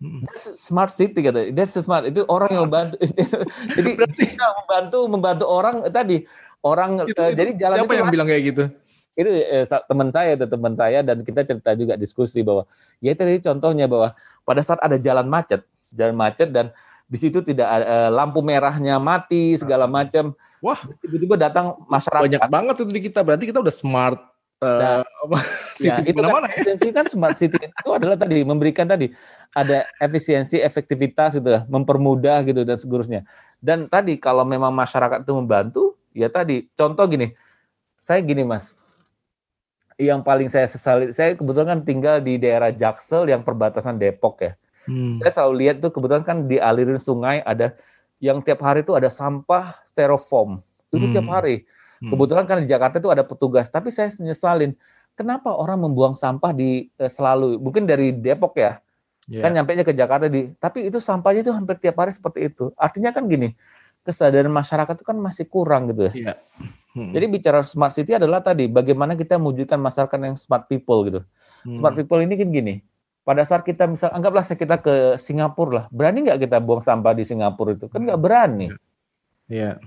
Hmm. 0.00 0.24
That's 0.24 0.56
smart 0.62 0.88
city 0.94 1.20
kata. 1.20 1.52
That's 1.52 1.76
smart. 1.76 2.08
Itu 2.08 2.24
smart. 2.24 2.32
orang 2.32 2.48
yang 2.54 2.62
membantu. 2.70 2.96
jadi 3.76 3.88
kita 4.16 4.46
membantu 4.64 4.98
membantu 5.10 5.44
orang 5.44 5.84
eh, 5.84 5.92
tadi 5.92 6.16
orang 6.64 7.04
itu, 7.04 7.20
uh, 7.20 7.28
itu, 7.28 7.36
jadi 7.36 7.50
jalan 7.56 7.76
siapa 7.82 7.92
itu 7.92 8.00
yang 8.00 8.08
bilang 8.08 8.28
kayak 8.30 8.42
gitu? 8.48 8.64
Itu 9.12 9.28
eh, 9.28 9.66
teman 9.66 10.08
saya, 10.08 10.30
itu 10.38 10.46
teman 10.48 10.74
saya 10.78 10.98
dan 11.04 11.20
kita 11.20 11.40
cerita 11.44 11.70
juga 11.76 11.98
diskusi 12.00 12.40
bahwa 12.40 12.64
ya 13.04 13.12
tadi 13.12 13.44
contohnya 13.44 13.84
bahwa 13.90 14.16
pada 14.46 14.62
saat 14.64 14.80
ada 14.80 14.96
jalan 14.96 15.28
macet, 15.28 15.66
jalan 15.92 16.16
macet 16.16 16.48
dan 16.48 16.72
di 17.10 17.18
situ 17.18 17.42
tidak 17.42 17.66
uh, 17.66 18.06
lampu 18.14 18.38
merahnya 18.38 19.02
mati 19.02 19.58
segala 19.58 19.90
macam. 19.90 20.30
Wah, 20.62 20.78
tiba-tiba 21.02 21.34
datang 21.34 21.74
masyarakat. 21.90 22.22
Banyak 22.22 22.44
banget 22.46 22.74
itu 22.86 22.92
di 22.94 23.02
kita. 23.10 23.26
Berarti 23.26 23.50
kita 23.50 23.58
udah 23.58 23.74
smart 23.74 24.30
uh, 24.62 25.02
nah, 25.02 25.42
city 25.80 26.06
ya, 26.06 26.14
itu 26.14 26.20
kan, 26.22 26.44
esensi 26.54 26.88
kan 26.94 27.06
smart 27.10 27.34
city 27.34 27.58
itu 27.66 27.90
adalah 27.90 28.14
tadi 28.14 28.46
memberikan 28.46 28.86
tadi 28.86 29.10
ada 29.50 29.90
efisiensi, 29.98 30.62
efektivitas 30.62 31.34
gitu, 31.34 31.66
mempermudah 31.66 32.46
gitu 32.46 32.62
dan 32.62 32.78
seterusnya. 32.78 33.26
Dan 33.58 33.90
tadi 33.90 34.14
kalau 34.14 34.46
memang 34.46 34.70
masyarakat 34.70 35.26
itu 35.26 35.32
membantu, 35.34 35.82
ya 36.14 36.30
tadi 36.30 36.70
contoh 36.78 37.02
gini, 37.10 37.34
saya 37.98 38.22
gini 38.22 38.46
mas, 38.46 38.78
yang 39.98 40.22
paling 40.22 40.46
saya 40.46 40.70
sesali, 40.70 41.10
saya 41.10 41.34
kebetulan 41.34 41.74
kan 41.74 41.80
tinggal 41.82 42.16
di 42.22 42.38
daerah 42.38 42.70
Jaksel 42.70 43.26
yang 43.26 43.42
perbatasan 43.42 43.98
Depok 43.98 44.38
ya. 44.46 44.54
Hmm. 44.88 45.16
Saya 45.18 45.30
selalu 45.32 45.54
lihat 45.66 45.76
tuh 45.84 45.92
kebetulan 45.92 46.24
kan 46.24 46.48
di 46.48 46.56
aliran 46.56 46.96
sungai 46.96 47.44
ada 47.44 47.76
yang 48.20 48.44
tiap 48.44 48.60
hari 48.60 48.84
itu 48.84 48.92
ada 48.96 49.08
sampah 49.08 49.80
styrofoam. 49.84 50.60
Itu 50.92 51.08
hmm. 51.08 51.14
tiap 51.16 51.28
hari. 51.28 51.64
Hmm. 52.00 52.16
Kebetulan 52.16 52.44
kan 52.48 52.56
di 52.64 52.68
Jakarta 52.68 52.96
itu 52.96 53.10
ada 53.12 53.24
petugas, 53.24 53.68
tapi 53.68 53.92
saya 53.92 54.08
nyesalin 54.20 54.72
kenapa 55.18 55.52
orang 55.52 55.84
membuang 55.84 56.16
sampah 56.16 56.56
di 56.56 56.88
eh, 56.96 57.10
selalu 57.10 57.60
mungkin 57.60 57.84
dari 57.84 58.12
Depok 58.14 58.56
ya. 58.56 58.80
Yeah. 59.28 59.46
Kan 59.46 59.54
nyampe 59.54 59.76
ke 59.84 59.94
Jakarta 59.94 60.26
di 60.26 60.50
tapi 60.58 60.88
itu 60.88 60.98
sampahnya 60.98 61.44
itu 61.44 61.52
hampir 61.52 61.76
tiap 61.78 62.00
hari 62.00 62.10
seperti 62.10 62.50
itu. 62.50 62.72
Artinya 62.74 63.12
kan 63.12 63.28
gini, 63.28 63.54
kesadaran 64.02 64.50
masyarakat 64.50 64.96
itu 64.96 65.04
kan 65.06 65.16
masih 65.20 65.46
kurang 65.46 65.92
gitu 65.92 66.10
ya. 66.10 66.34
Yeah. 66.34 66.36
Hmm. 66.90 67.14
Jadi 67.14 67.26
bicara 67.30 67.62
smart 67.62 67.94
city 67.94 68.18
adalah 68.18 68.42
tadi 68.42 68.66
bagaimana 68.66 69.14
kita 69.14 69.38
mewujudkan 69.38 69.78
masyarakat 69.78 70.18
yang 70.18 70.34
smart 70.34 70.66
people 70.66 71.06
gitu. 71.06 71.20
Hmm. 71.62 71.76
Smart 71.78 71.94
people 71.94 72.18
ini 72.18 72.34
kan 72.34 72.50
gini. 72.50 72.74
Pada 73.30 73.46
saat 73.46 73.62
kita 73.62 73.86
misal 73.86 74.10
anggaplah 74.10 74.42
kita 74.42 74.82
ke 74.82 75.14
Singapura 75.22 75.70
lah, 75.70 75.84
berani 75.94 76.26
nggak 76.26 76.50
kita 76.50 76.58
buang 76.58 76.82
sampah 76.82 77.14
di 77.14 77.22
Singapura 77.22 77.78
itu? 77.78 77.86
Kan 77.86 78.02
nggak 78.02 78.18
berani. 78.18 78.74
Iya. 79.46 79.78
Yeah. 79.78 79.86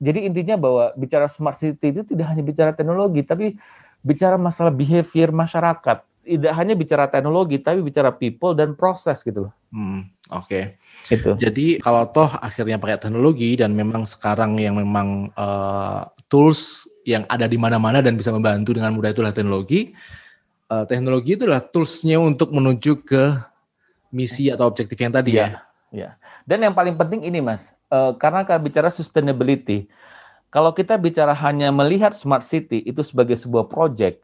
Jadi 0.00 0.24
intinya 0.24 0.56
bahwa 0.56 0.96
bicara 0.96 1.28
smart 1.28 1.60
city 1.60 1.92
itu 1.92 2.00
tidak 2.00 2.32
hanya 2.32 2.40
bicara 2.40 2.72
teknologi, 2.72 3.20
tapi 3.28 3.60
bicara 4.00 4.40
masalah 4.40 4.72
behavior 4.72 5.28
masyarakat. 5.36 6.00
Tidak 6.24 6.52
hanya 6.56 6.72
bicara 6.72 7.04
teknologi, 7.12 7.60
tapi 7.60 7.84
bicara 7.84 8.08
people 8.08 8.56
dan 8.56 8.72
proses 8.72 9.20
gitu 9.20 9.52
loh. 9.52 9.54
Hmm, 9.68 10.08
Oke. 10.32 10.80
Okay. 11.04 11.12
Itu. 11.12 11.36
Jadi 11.36 11.84
kalau 11.84 12.08
toh 12.08 12.32
akhirnya 12.40 12.80
pakai 12.80 13.04
teknologi 13.04 13.52
dan 13.52 13.76
memang 13.76 14.08
sekarang 14.08 14.56
yang 14.56 14.80
memang 14.80 15.28
uh, 15.36 16.08
tools 16.32 16.88
yang 17.04 17.28
ada 17.28 17.44
di 17.44 17.60
mana-mana 17.60 18.00
dan 18.00 18.16
bisa 18.16 18.32
membantu 18.32 18.72
dengan 18.72 18.96
mudah 18.96 19.12
itulah 19.12 19.36
teknologi. 19.36 19.92
Uh, 20.68 20.84
teknologi 20.84 21.32
itu 21.32 21.48
adalah 21.48 21.64
toolsnya 21.64 22.20
untuk 22.20 22.52
menuju 22.52 23.00
ke 23.00 23.40
misi 24.12 24.52
atau 24.52 24.68
objektif 24.68 25.00
yang 25.00 25.16
tadi 25.16 25.40
ya. 25.40 25.64
Ya. 25.88 26.20
Dan 26.44 26.60
yang 26.60 26.76
paling 26.76 26.92
penting 26.92 27.24
ini 27.24 27.40
mas, 27.40 27.72
uh, 27.88 28.12
karena 28.20 28.44
kalau 28.44 28.60
bicara 28.60 28.92
sustainability, 28.92 29.88
kalau 30.52 30.72
kita 30.76 31.00
bicara 31.00 31.32
hanya 31.32 31.72
melihat 31.72 32.12
smart 32.12 32.44
city 32.44 32.84
itu 32.84 33.00
sebagai 33.00 33.32
sebuah 33.40 33.64
project 33.68 34.20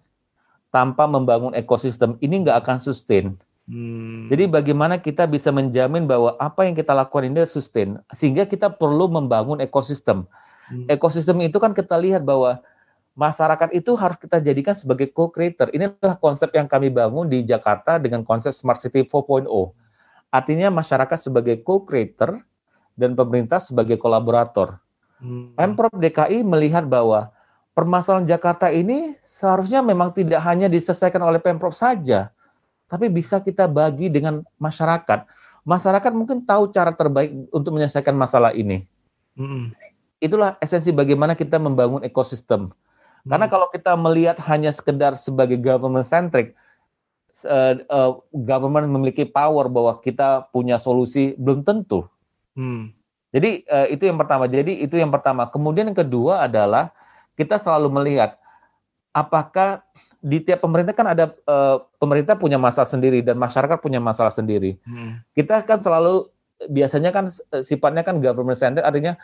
tanpa 0.69 1.09
membangun 1.09 1.57
ekosistem, 1.57 2.21
ini 2.21 2.45
nggak 2.45 2.61
akan 2.61 2.77
sustain. 2.77 3.41
Hmm. 3.65 4.29
Jadi 4.29 4.45
bagaimana 4.45 5.01
kita 5.01 5.25
bisa 5.25 5.49
menjamin 5.49 6.05
bahwa 6.05 6.37
apa 6.37 6.69
yang 6.69 6.77
kita 6.77 6.93
lakukan 6.93 7.33
ini 7.33 7.49
sustain, 7.49 7.97
sehingga 8.13 8.45
kita 8.45 8.69
perlu 8.69 9.09
membangun 9.09 9.65
ekosistem. 9.65 10.29
Hmm. 10.69 10.85
Ekosistem 10.93 11.41
itu 11.41 11.57
kan 11.57 11.73
kita 11.73 11.97
lihat 11.97 12.21
bahwa 12.21 12.61
masyarakat 13.15 13.71
itu 13.75 13.95
harus 13.95 14.19
kita 14.19 14.43
jadikan 14.43 14.75
sebagai 14.75 15.11
co-creator. 15.11 15.71
Inilah 15.71 16.19
konsep 16.19 16.51
yang 16.55 16.67
kami 16.67 16.91
bangun 16.91 17.31
di 17.31 17.47
Jakarta 17.47 17.97
dengan 17.99 18.27
konsep 18.27 18.51
Smart 18.51 18.83
City 18.83 19.07
4.0. 19.07 19.47
Artinya 20.35 20.69
masyarakat 20.75 21.19
sebagai 21.19 21.63
co-creator 21.63 22.43
dan 22.99 23.15
pemerintah 23.15 23.63
sebagai 23.63 23.95
kolaborator. 23.99 24.83
Hmm. 25.23 25.55
Pemprov 25.55 25.95
DKI 25.95 26.43
melihat 26.43 26.85
bahwa 26.85 27.31
permasalahan 27.71 28.27
Jakarta 28.27 28.71
ini 28.75 29.15
seharusnya 29.23 29.81
memang 29.81 30.11
tidak 30.11 30.43
hanya 30.43 30.67
diselesaikan 30.67 31.23
oleh 31.23 31.39
Pemprov 31.39 31.75
saja, 31.75 32.35
tapi 32.91 33.07
bisa 33.07 33.39
kita 33.39 33.71
bagi 33.71 34.11
dengan 34.11 34.43
masyarakat. 34.59 35.27
Masyarakat 35.65 36.13
mungkin 36.13 36.45
tahu 36.45 36.69
cara 36.75 36.93
terbaik 36.93 37.31
untuk 37.55 37.79
menyelesaikan 37.79 38.13
masalah 38.13 38.53
ini. 38.53 38.85
Hmm 39.39 39.73
itulah 40.25 40.57
esensi 40.57 40.89
bagaimana 40.89 41.37
kita 41.37 41.61
membangun 41.61 42.01
ekosistem. 42.01 42.73
Karena 43.25 43.49
hmm. 43.49 43.55
kalau 43.57 43.67
kita 43.73 43.93
melihat 43.97 44.37
hanya 44.45 44.69
sekedar 44.69 45.17
sebagai 45.17 45.57
government 45.57 46.05
centric, 46.05 46.53
uh, 47.49 47.81
uh, 47.89 48.11
government 48.31 48.93
memiliki 48.93 49.25
power 49.25 49.67
bahwa 49.73 49.97
kita 49.99 50.45
punya 50.53 50.77
solusi 50.77 51.33
belum 51.41 51.65
tentu. 51.65 52.05
Hmm. 52.53 52.93
Jadi 53.35 53.65
uh, 53.67 53.89
itu 53.89 54.05
yang 54.07 54.21
pertama. 54.21 54.45
Jadi 54.47 54.85
itu 54.85 54.95
yang 54.95 55.11
pertama. 55.11 55.49
Kemudian 55.49 55.91
yang 55.91 55.99
kedua 55.99 56.45
adalah 56.45 56.93
kita 57.35 57.59
selalu 57.59 57.91
melihat 57.91 58.39
apakah 59.11 59.83
di 60.25 60.41
tiap 60.45 60.63
pemerintah 60.63 60.95
kan 60.95 61.09
ada 61.17 61.33
uh, 61.49 61.83
pemerintah 61.99 62.37
punya 62.37 62.61
masalah 62.61 62.89
sendiri 62.89 63.25
dan 63.25 63.41
masyarakat 63.41 63.81
punya 63.81 63.99
masalah 63.99 64.31
sendiri. 64.31 64.77
Hmm. 64.85 65.25
Kita 65.33 65.65
kan 65.65 65.81
selalu 65.81 66.29
biasanya 66.71 67.11
kan 67.11 67.29
sifatnya 67.61 68.07
kan 68.07 68.23
government 68.23 68.57
centered 68.57 68.87
artinya 68.87 69.19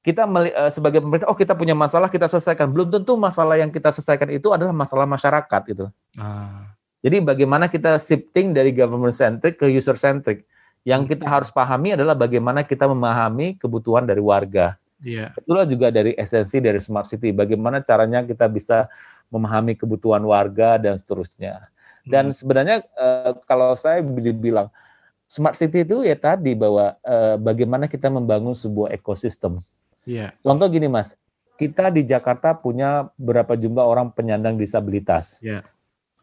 kita 0.00 0.24
uh, 0.24 0.72
sebagai 0.72 1.04
pemerintah, 1.04 1.28
oh 1.28 1.36
kita 1.36 1.52
punya 1.52 1.76
masalah 1.76 2.08
kita 2.08 2.24
selesaikan. 2.24 2.72
Belum 2.72 2.88
tentu 2.88 3.20
masalah 3.20 3.60
yang 3.60 3.68
kita 3.68 3.92
selesaikan 3.92 4.32
itu 4.32 4.48
adalah 4.48 4.72
masalah 4.72 5.04
masyarakat 5.04 5.60
gitu. 5.68 5.86
Ah. 6.16 6.72
Jadi 7.04 7.20
bagaimana 7.20 7.68
kita 7.68 8.00
shifting 8.00 8.56
dari 8.56 8.72
government 8.72 9.12
centric 9.12 9.60
ke 9.60 9.68
user 9.68 9.96
centric. 9.96 10.48
Yang 10.80 11.12
kita 11.16 11.28
harus 11.28 11.52
pahami 11.52 11.92
adalah 11.92 12.16
bagaimana 12.16 12.64
kita 12.64 12.88
memahami 12.88 13.60
kebutuhan 13.60 14.08
dari 14.08 14.24
warga. 14.24 14.80
Yeah. 15.04 15.36
Itulah 15.36 15.68
juga 15.68 15.92
dari 15.92 16.16
esensi 16.16 16.56
dari 16.56 16.80
smart 16.80 17.04
city. 17.04 17.36
Bagaimana 17.36 17.84
caranya 17.84 18.24
kita 18.24 18.48
bisa 18.48 18.88
memahami 19.28 19.76
kebutuhan 19.76 20.24
warga 20.24 20.80
dan 20.80 20.96
seterusnya. 20.96 21.68
Dan 22.08 22.32
hmm. 22.32 22.36
sebenarnya 22.36 22.76
uh, 22.96 23.36
kalau 23.44 23.76
saya 23.76 24.00
bilang 24.32 24.72
smart 25.28 25.56
city 25.60 25.84
itu 25.84 26.00
ya 26.08 26.16
tadi 26.16 26.56
bahwa 26.56 26.96
uh, 27.04 27.36
bagaimana 27.36 27.84
kita 27.84 28.08
membangun 28.08 28.56
sebuah 28.56 28.96
ekosistem 28.96 29.60
Yeah. 30.10 30.34
Contoh 30.42 30.66
gini 30.66 30.90
Mas, 30.90 31.14
kita 31.54 31.94
di 31.94 32.02
Jakarta 32.02 32.58
punya 32.58 33.14
berapa 33.14 33.54
jumlah 33.54 33.86
orang 33.86 34.10
penyandang 34.10 34.58
disabilitas. 34.58 35.38
Yeah. 35.38 35.62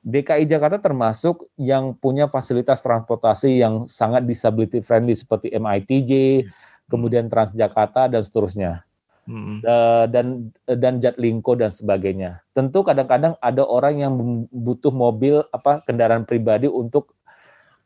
DKI 0.03 0.47
Jakarta 0.47 0.79
termasuk 0.83 1.47
yang 1.55 1.95
punya 1.95 2.27
fasilitas 2.27 2.83
transportasi 2.83 3.63
yang 3.63 3.87
sangat 3.87 4.27
disability 4.27 4.83
friendly 4.83 5.15
seperti 5.15 5.55
MITJ, 5.55 6.11
yeah. 6.11 6.51
kemudian 6.91 7.31
Transjakarta 7.31 8.11
dan 8.11 8.19
seterusnya. 8.19 8.83
Mm-hmm. 9.27 9.59
dan 10.07 10.55
dan 10.63 11.03
Jatlingko 11.03 11.59
dan 11.59 11.67
sebagainya. 11.67 12.47
Tentu 12.55 12.79
kadang-kadang 12.79 13.35
ada 13.43 13.59
orang 13.67 13.99
yang 13.99 14.15
butuh 14.47 14.87
mobil 14.87 15.43
apa 15.51 15.83
kendaraan 15.83 16.23
pribadi 16.23 16.71
untuk 16.71 17.11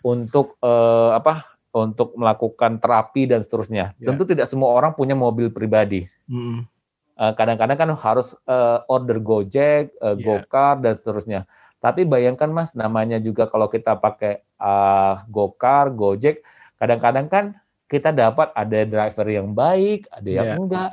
untuk 0.06 0.62
uh, 0.62 1.18
apa 1.18 1.51
untuk 1.72 2.12
melakukan 2.20 2.84
terapi 2.84 3.32
dan 3.32 3.42
seterusnya. 3.42 3.96
Yeah. 3.96 4.12
Tentu 4.12 4.28
tidak 4.28 4.48
semua 4.52 4.76
orang 4.76 4.92
punya 4.92 5.16
mobil 5.16 5.48
pribadi. 5.48 6.08
Mm. 6.28 6.68
Uh, 7.16 7.34
kadang-kadang 7.36 7.78
kan 7.80 7.90
harus 7.96 8.36
uh, 8.48 8.84
order 8.92 9.24
Gojek, 9.24 9.96
uh, 10.04 10.16
yeah. 10.16 10.44
Gokar 10.44 10.84
dan 10.84 10.94
seterusnya. 10.96 11.40
Tapi 11.82 12.06
bayangkan 12.06 12.52
Mas, 12.52 12.78
namanya 12.78 13.18
juga 13.18 13.48
kalau 13.50 13.72
kita 13.72 13.98
pakai 13.98 14.44
uh, 14.60 15.24
Gokar, 15.32 15.90
Gojek, 15.96 16.44
kadang-kadang 16.78 17.28
kan 17.32 17.46
kita 17.88 18.12
dapat 18.12 18.52
ada 18.54 18.80
driver 18.88 19.28
yang 19.28 19.52
baik, 19.56 20.12
ada 20.12 20.30
yang 20.30 20.48
yeah. 20.54 20.60
enggak. 20.60 20.92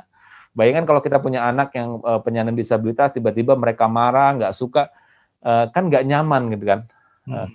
Bayangkan 0.55 0.85
kalau 0.89 1.01
kita 1.03 1.21
punya 1.21 1.45
anak 1.45 1.75
yang 1.75 2.01
uh, 2.01 2.19
penyandang 2.23 2.57
disabilitas, 2.57 3.13
tiba-tiba 3.13 3.53
mereka 3.59 3.85
marah, 3.85 4.33
nggak 4.35 4.55
suka, 4.55 4.89
uh, 5.43 5.67
kan 5.71 5.91
nggak 5.91 6.07
nyaman 6.07 6.55
gitu 6.55 6.65
kan. 6.67 6.79
Mm. 7.27 7.35
Uh, 7.35 7.47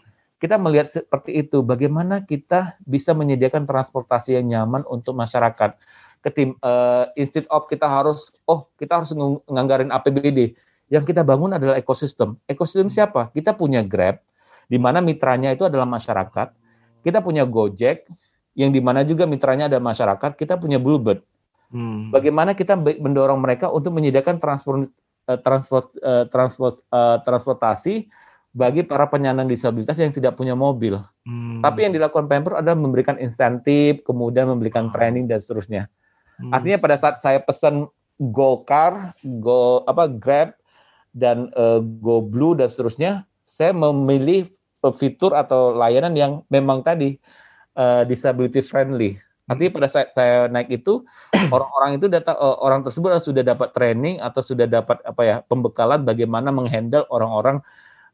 kita 0.44 0.60
melihat 0.60 0.92
seperti 0.92 1.40
itu, 1.40 1.64
bagaimana 1.64 2.20
kita 2.20 2.76
bisa 2.84 3.16
menyediakan 3.16 3.64
transportasi 3.64 4.36
yang 4.36 4.52
nyaman 4.52 4.84
untuk 4.84 5.16
masyarakat. 5.16 5.72
Ketim, 6.20 6.60
uh, 6.60 7.08
instead 7.16 7.48
of 7.48 7.64
kita 7.64 7.88
harus, 7.88 8.28
oh 8.44 8.68
kita 8.76 9.00
harus 9.00 9.16
nganggarin 9.48 9.88
APBD. 9.88 10.52
Yang 10.92 11.16
kita 11.16 11.24
bangun 11.24 11.56
adalah 11.56 11.80
ekosistem. 11.80 12.36
Ekosistem 12.44 12.92
siapa? 12.92 13.32
Kita 13.32 13.56
punya 13.56 13.80
Grab, 13.80 14.20
di 14.68 14.76
mana 14.76 15.00
mitranya 15.00 15.48
itu 15.48 15.64
adalah 15.64 15.88
masyarakat. 15.88 16.52
Kita 17.00 17.24
punya 17.24 17.48
Gojek, 17.48 18.04
yang 18.52 18.68
di 18.68 18.84
mana 18.84 19.00
juga 19.00 19.24
mitranya 19.24 19.72
ada 19.72 19.80
masyarakat. 19.80 20.36
Kita 20.36 20.60
punya 20.60 20.76
Bluebird. 20.76 21.24
Hmm. 21.72 22.12
Bagaimana 22.12 22.52
kita 22.52 22.76
mendorong 22.76 23.40
mereka 23.40 23.72
untuk 23.72 23.96
menyediakan 23.96 24.36
transport, 24.36 24.92
uh, 25.24 25.40
transport, 25.40 25.88
uh, 26.04 26.28
transport, 26.28 26.84
uh, 26.92 27.16
transportasi 27.24 28.12
bagi 28.54 28.87
para 28.87 29.11
penyandang 29.11 29.50
disabilitas 29.50 29.99
yang 29.99 30.14
tidak 30.14 30.38
punya 30.38 30.54
mobil. 30.54 31.02
Hmm. 31.26 31.58
Tapi 31.58 31.90
yang 31.90 31.92
dilakukan 31.99 32.30
Pemprov 32.30 32.62
adalah 32.62 32.78
memberikan 32.78 33.18
insentif, 33.18 34.06
kemudian 34.06 34.46
memberikan 34.46 34.88
ah. 34.88 34.92
training 34.94 35.26
dan 35.26 35.42
seterusnya. 35.42 35.90
Hmm. 36.38 36.54
Artinya 36.54 36.78
pada 36.78 36.94
saat 36.94 37.18
saya 37.18 37.42
pesan 37.42 37.90
Go 38.14 38.62
Car, 38.62 39.18
Go 39.26 39.82
apa 39.90 40.06
Grab 40.06 40.54
dan 41.11 41.50
uh, 41.58 41.82
Go 41.82 42.23
Blue 42.23 42.54
dan 42.54 42.70
seterusnya, 42.70 43.26
saya 43.42 43.75
memilih 43.75 44.54
fitur 44.94 45.34
atau 45.34 45.75
layanan 45.75 46.14
yang 46.14 46.32
memang 46.46 46.87
tadi 46.87 47.18
uh, 47.75 48.06
disability 48.06 48.62
friendly. 48.62 49.18
Artinya 49.50 49.73
pada 49.82 49.88
saat 49.90 50.08
saya 50.14 50.46
naik 50.46 50.70
itu 50.70 51.02
orang-orang 51.54 51.99
itu 51.99 52.06
data 52.06 52.38
orang 52.38 52.87
tersebut 52.87 53.18
sudah 53.18 53.42
dapat 53.42 53.75
training 53.75 54.23
atau 54.23 54.40
sudah 54.40 54.70
dapat 54.70 55.02
apa 55.02 55.23
ya 55.26 55.37
pembekalan 55.42 56.06
bagaimana 56.06 56.54
menghandle 56.54 57.02
orang-orang 57.11 57.58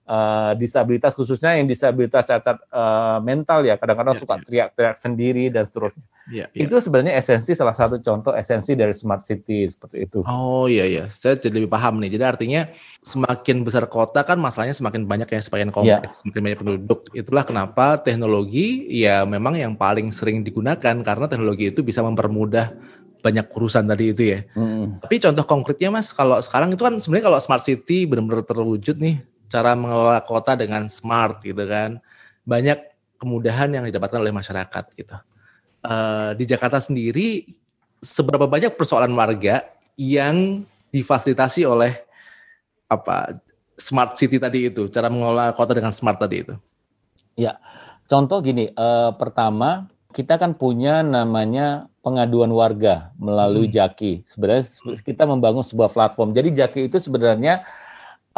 uh, 0.06 0.52
disabilitas 0.56 1.12
khususnya 1.12 1.58
yang 1.58 1.66
disabilitas 1.68 2.24
cacat 2.24 2.56
uh, 2.70 3.18
mental 3.20 3.64
ya 3.66 3.76
kadang-kadang 3.76 4.14
yeah, 4.16 4.22
suka 4.22 4.34
yeah. 4.36 4.44
teriak-teriak 4.46 4.96
sendiri 4.96 5.44
dan 5.52 5.64
seterusnya. 5.66 6.04
Yeah, 6.30 6.46
yeah. 6.54 6.68
Itu 6.68 6.78
sebenarnya 6.78 7.18
esensi 7.18 7.52
salah 7.58 7.74
satu 7.74 7.98
contoh 7.98 8.32
esensi 8.32 8.78
dari 8.78 8.94
smart 8.94 9.26
city 9.26 9.66
seperti 9.66 10.06
itu. 10.06 10.18
Oh 10.24 10.70
iya 10.70 10.86
iya, 10.86 11.04
saya 11.10 11.36
jadi 11.36 11.60
lebih 11.60 11.72
paham 11.72 11.98
nih. 11.98 12.14
Jadi 12.14 12.24
artinya 12.24 12.62
semakin 13.02 13.66
besar 13.66 13.84
kota 13.90 14.22
kan 14.22 14.38
masalahnya 14.38 14.76
semakin 14.76 15.04
banyak 15.04 15.28
ya 15.28 15.40
semakin 15.42 15.74
kompleks, 15.74 16.14
yeah. 16.14 16.20
semakin 16.22 16.40
banyak 16.46 16.58
penduduk. 16.62 17.00
Itulah 17.12 17.44
kenapa 17.44 17.98
teknologi 18.00 18.86
ya 18.90 19.26
memang 19.26 19.58
yang 19.58 19.74
paling 19.74 20.14
sering 20.14 20.46
digunakan 20.46 21.02
karena 21.02 21.26
teknologi 21.26 21.74
itu 21.74 21.82
bisa 21.82 22.00
mempermudah 22.04 22.72
banyak 23.20 23.46
urusan 23.52 23.84
tadi 23.84 24.04
itu 24.16 24.22
ya. 24.32 24.40
Hmm. 24.56 24.96
Tapi 24.98 25.20
contoh 25.20 25.44
konkretnya 25.44 25.92
Mas, 25.92 26.10
kalau 26.16 26.40
sekarang 26.40 26.72
itu 26.72 26.82
kan 26.82 26.96
sebenarnya 26.96 27.28
kalau 27.28 27.38
smart 27.38 27.62
city 27.62 28.08
benar-benar 28.08 28.42
terwujud 28.48 28.96
nih, 28.96 29.20
cara 29.50 29.74
mengelola 29.74 30.22
kota 30.22 30.54
dengan 30.54 30.86
smart 30.86 31.42
gitu 31.42 31.66
kan. 31.66 31.98
Banyak 32.46 32.78
kemudahan 33.20 33.68
yang 33.74 33.84
didapatkan 33.84 34.22
oleh 34.22 34.32
masyarakat 34.32 34.84
gitu. 34.96 35.18
Uh, 35.84 36.32
di 36.38 36.44
Jakarta 36.48 36.80
sendiri 36.80 37.50
seberapa 38.00 38.48
banyak 38.48 38.72
persoalan 38.78 39.12
warga 39.12 39.66
yang 39.98 40.64
difasilitasi 40.88 41.68
oleh 41.68 42.00
apa 42.88 43.36
smart 43.76 44.16
city 44.16 44.36
tadi 44.40 44.68
itu, 44.68 44.88
cara 44.88 45.08
mengelola 45.08 45.52
kota 45.56 45.76
dengan 45.76 45.92
smart 45.92 46.20
tadi 46.20 46.44
itu? 46.44 46.54
Ya, 47.36 47.56
contoh 48.08 48.40
gini, 48.44 48.72
uh, 48.76 49.12
pertama 49.16 49.88
kita 50.10 50.36
kan 50.36 50.52
punya 50.58 51.00
namanya 51.00 51.86
pengaduan 52.02 52.50
warga 52.50 53.14
melalui 53.16 53.70
hmm. 53.70 53.74
Jaki. 53.76 54.12
Sebenarnya 54.26 54.64
kita 55.04 55.24
membangun 55.28 55.62
sebuah 55.62 55.92
platform. 55.92 56.34
Jadi 56.34 56.56
Jaki 56.56 56.80
itu 56.90 56.98
sebenarnya 56.98 57.62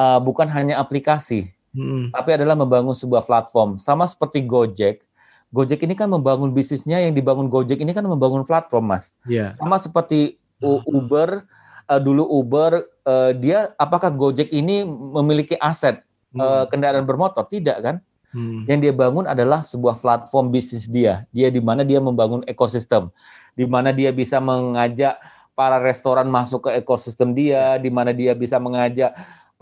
uh, 0.02 0.18
bukan 0.18 0.50
hanya 0.50 0.82
aplikasi, 0.82 1.54
hmm. 1.78 2.10
tapi 2.10 2.34
adalah 2.34 2.58
membangun 2.58 2.92
sebuah 2.92 3.22
platform. 3.22 3.78
Sama 3.78 4.10
seperti 4.10 4.42
Gojek. 4.42 5.06
Gojek 5.52 5.84
ini 5.84 5.94
kan 5.94 6.08
membangun 6.08 6.50
bisnisnya 6.50 6.98
yang 6.98 7.14
dibangun 7.14 7.46
Gojek 7.46 7.78
ini 7.78 7.92
kan 7.94 8.02
membangun 8.02 8.42
platform, 8.42 8.90
Mas. 8.96 9.14
Yeah. 9.28 9.54
Sama 9.54 9.78
seperti 9.78 10.40
Uber 10.64 11.44
uh, 11.86 12.00
dulu 12.00 12.24
Uber 12.24 12.88
uh, 13.04 13.30
dia 13.36 13.76
apakah 13.76 14.10
Gojek 14.10 14.48
ini 14.50 14.82
memiliki 14.86 15.54
aset 15.60 16.02
hmm. 16.32 16.40
uh, 16.40 16.64
kendaraan 16.72 17.04
bermotor? 17.04 17.46
Tidak 17.46 17.78
kan? 17.84 18.00
Hmm. 18.32 18.64
Yang 18.64 18.88
dia 18.88 18.94
bangun 18.96 19.28
adalah 19.28 19.60
sebuah 19.60 20.00
platform 20.00 20.48
bisnis 20.48 20.88
dia. 20.88 21.28
Dia 21.36 21.52
di 21.52 21.60
mana 21.60 21.84
dia 21.84 22.00
membangun 22.00 22.40
ekosistem, 22.48 23.12
di 23.52 23.68
mana 23.68 23.92
dia 23.92 24.08
bisa 24.08 24.40
mengajak 24.40 25.20
para 25.52 25.76
restoran 25.76 26.32
masuk 26.32 26.64
ke 26.64 26.80
ekosistem 26.80 27.36
dia, 27.36 27.76
di 27.76 27.92
mana 27.92 28.16
dia 28.16 28.32
bisa 28.32 28.56
mengajak 28.56 29.12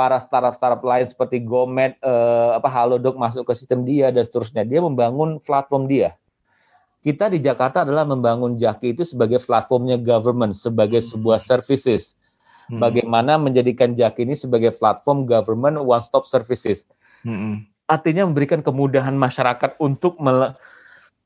para 0.00 0.16
startup-startup 0.16 0.80
lain 0.80 1.04
seperti 1.04 1.44
Gomed, 1.44 1.92
eh, 2.00 2.50
apa 2.56 2.72
Halodoc 2.72 3.20
masuk 3.20 3.44
ke 3.44 3.52
sistem 3.52 3.84
dia 3.84 4.08
dan 4.08 4.24
seterusnya. 4.24 4.64
Dia 4.64 4.80
membangun 4.80 5.36
platform 5.36 5.84
dia. 5.84 6.16
Kita 7.04 7.28
di 7.28 7.36
Jakarta 7.36 7.84
adalah 7.84 8.08
membangun 8.08 8.56
Jaki 8.56 8.96
itu 8.96 9.04
sebagai 9.04 9.44
platformnya 9.44 10.00
government, 10.00 10.56
sebagai 10.56 11.04
sebuah 11.04 11.36
services. 11.36 12.16
Hmm. 12.72 12.80
Bagaimana 12.80 13.36
menjadikan 13.36 13.92
Jaki 13.92 14.24
ini 14.24 14.32
sebagai 14.40 14.72
platform 14.72 15.28
government 15.28 15.84
one 15.84 16.00
stop 16.00 16.24
services. 16.24 16.88
Hmm. 17.20 17.68
Artinya 17.84 18.24
memberikan 18.24 18.64
kemudahan 18.64 19.12
masyarakat 19.12 19.76
untuk 19.76 20.16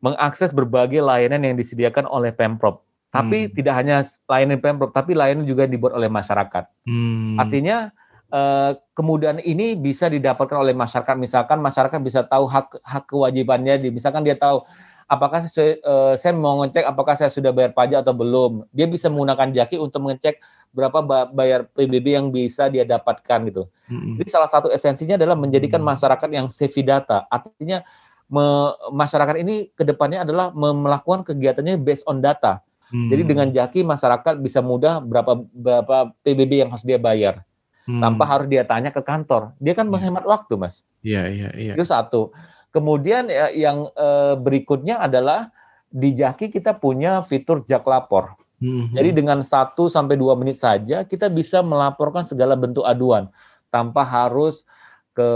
mengakses 0.02 0.50
berbagai 0.50 0.98
layanan 0.98 1.46
yang 1.46 1.54
disediakan 1.54 2.10
oleh 2.10 2.34
Pemprov. 2.34 2.82
Tapi 3.14 3.46
hmm. 3.46 3.50
tidak 3.54 3.74
hanya 3.78 4.02
layanan 4.26 4.58
Pemprov, 4.58 4.90
tapi 4.90 5.14
layanan 5.14 5.46
juga 5.46 5.70
dibuat 5.70 5.94
oleh 5.94 6.10
masyarakat. 6.10 6.66
Hmm. 6.90 7.38
Artinya 7.38 7.94
Eh, 8.34 8.72
kemudian 8.96 9.38
ini 9.44 9.78
bisa 9.78 10.10
didapatkan 10.10 10.58
oleh 10.58 10.74
masyarakat. 10.74 11.14
Misalkan 11.14 11.62
masyarakat 11.62 12.00
bisa 12.02 12.26
tahu 12.26 12.50
hak 12.50 12.82
hak 12.82 13.04
kewajibannya. 13.06 13.78
Misalkan 13.94 14.26
dia 14.26 14.34
tahu 14.34 14.66
apakah 15.06 15.44
saya, 15.44 15.78
uh, 15.84 16.16
saya 16.16 16.32
mau 16.34 16.64
ngecek 16.64 16.82
apakah 16.82 17.14
saya 17.14 17.30
sudah 17.30 17.54
bayar 17.54 17.70
pajak 17.76 18.02
atau 18.02 18.16
belum. 18.16 18.66
Dia 18.74 18.90
bisa 18.90 19.06
menggunakan 19.06 19.54
Jaki 19.54 19.78
untuk 19.78 20.02
mengecek 20.02 20.42
berapa 20.74 21.30
bayar 21.30 21.70
PBB 21.76 22.06
yang 22.18 22.26
bisa 22.34 22.66
dia 22.72 22.82
dapatkan 22.82 23.38
gitu. 23.46 23.62
Hmm. 23.86 24.18
Jadi 24.18 24.28
salah 24.32 24.50
satu 24.50 24.72
esensinya 24.72 25.14
adalah 25.14 25.38
menjadikan 25.38 25.78
masyarakat 25.84 26.26
yang 26.32 26.50
safety 26.50 26.82
data. 26.82 27.28
Artinya 27.30 27.86
me, 28.26 28.74
masyarakat 28.90 29.46
ini 29.46 29.70
ke 29.76 29.86
depannya 29.86 30.26
adalah 30.26 30.50
melakukan 30.56 31.22
kegiatannya 31.22 31.78
based 31.78 32.02
on 32.10 32.18
data. 32.18 32.64
Hmm. 32.90 33.14
Jadi 33.14 33.22
dengan 33.22 33.46
Jaki 33.52 33.86
masyarakat 33.86 34.42
bisa 34.42 34.58
mudah 34.58 34.98
berapa 34.98 35.38
berapa 35.54 36.10
PBB 36.26 36.66
yang 36.66 36.74
harus 36.74 36.82
dia 36.82 36.98
bayar 36.98 37.46
hmm. 37.88 38.00
tanpa 38.00 38.24
harus 38.28 38.46
dia 38.48 38.64
tanya 38.64 38.90
ke 38.90 39.00
kantor. 39.00 39.52
Dia 39.60 39.72
kan 39.76 39.88
iya. 39.88 39.92
menghemat 39.92 40.24
waktu, 40.24 40.54
Mas. 40.56 40.84
Iya, 41.04 41.28
iya, 41.30 41.48
iya. 41.56 41.72
Itu 41.76 41.84
satu. 41.84 42.32
Kemudian 42.74 43.30
ya, 43.30 43.54
yang 43.54 43.86
eh, 43.94 44.34
berikutnya 44.34 44.98
adalah 44.98 45.54
di 45.94 46.10
Jaki 46.10 46.50
kita 46.50 46.74
punya 46.74 47.22
fitur 47.22 47.62
jak 47.62 47.86
lapor. 47.86 48.34
Hmm. 48.58 48.90
Jadi 48.90 49.22
dengan 49.22 49.44
satu 49.46 49.86
sampai 49.86 50.18
dua 50.18 50.34
menit 50.34 50.58
saja 50.58 51.06
kita 51.06 51.30
bisa 51.30 51.62
melaporkan 51.62 52.26
segala 52.26 52.58
bentuk 52.58 52.82
aduan 52.82 53.30
tanpa 53.70 54.02
harus 54.02 54.66
ke 55.14 55.30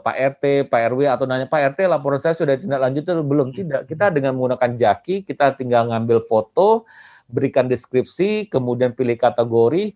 Pak 0.00 0.16
RT, 0.40 0.44
Pak 0.72 0.80
RW 0.96 1.04
atau 1.04 1.28
nanya 1.28 1.44
Pak 1.44 1.76
RT 1.76 1.84
laporan 1.84 2.16
saya 2.16 2.32
sudah 2.32 2.56
tindak 2.56 2.80
lanjut 2.80 3.04
atau 3.04 3.20
belum? 3.20 3.52
Tidak. 3.52 3.84
Kita 3.84 4.08
dengan 4.08 4.32
menggunakan 4.32 4.72
Jaki 4.72 5.28
kita 5.28 5.52
tinggal 5.60 5.92
ngambil 5.92 6.24
foto, 6.24 6.88
berikan 7.28 7.68
deskripsi, 7.68 8.48
kemudian 8.48 8.96
pilih 8.96 9.20
kategori, 9.20 9.92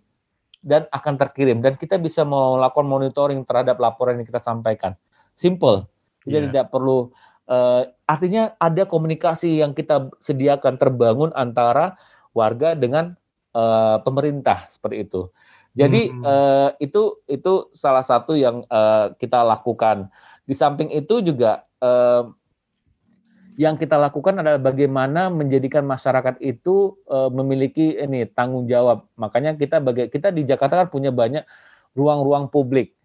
dan 0.62 0.86
akan 0.94 1.18
terkirim 1.18 1.58
dan 1.58 1.74
kita 1.74 1.98
bisa 1.98 2.22
melakukan 2.22 2.86
monitoring 2.86 3.42
terhadap 3.42 3.82
laporan 3.82 4.22
yang 4.22 4.26
kita 4.26 4.38
sampaikan. 4.38 4.94
Simple. 5.34 5.90
Jadi 6.22 6.38
yeah. 6.38 6.50
tidak 6.54 6.66
perlu 6.70 7.10
uh, 7.50 7.82
artinya 8.06 8.54
ada 8.62 8.86
komunikasi 8.86 9.58
yang 9.58 9.74
kita 9.74 10.08
sediakan 10.22 10.78
terbangun 10.78 11.34
antara 11.34 11.98
warga 12.30 12.78
dengan 12.78 13.18
uh, 13.52 13.98
pemerintah 14.06 14.70
seperti 14.70 15.10
itu. 15.10 15.28
Jadi 15.72 16.12
hmm. 16.12 16.22
uh, 16.22 16.70
itu 16.78 17.24
itu 17.26 17.72
salah 17.72 18.04
satu 18.04 18.36
yang 18.36 18.62
uh, 18.68 19.12
kita 19.16 19.40
lakukan. 19.42 20.12
Di 20.44 20.54
samping 20.54 20.92
itu 20.92 21.24
juga 21.24 21.64
uh, 21.80 22.28
yang 23.60 23.76
kita 23.76 24.00
lakukan 24.00 24.40
adalah 24.40 24.56
bagaimana 24.56 25.28
menjadikan 25.28 25.84
masyarakat 25.84 26.40
itu 26.40 26.96
uh, 27.08 27.28
memiliki 27.28 28.00
ini 28.00 28.24
tanggung 28.24 28.64
jawab. 28.64 29.04
Makanya 29.20 29.56
kita 29.56 29.76
bagi 29.82 30.08
kita 30.08 30.32
di 30.32 30.48
Jakarta 30.48 30.84
kan 30.84 30.88
punya 30.88 31.12
banyak 31.12 31.44
ruang-ruang 31.92 32.48
publik. 32.48 32.96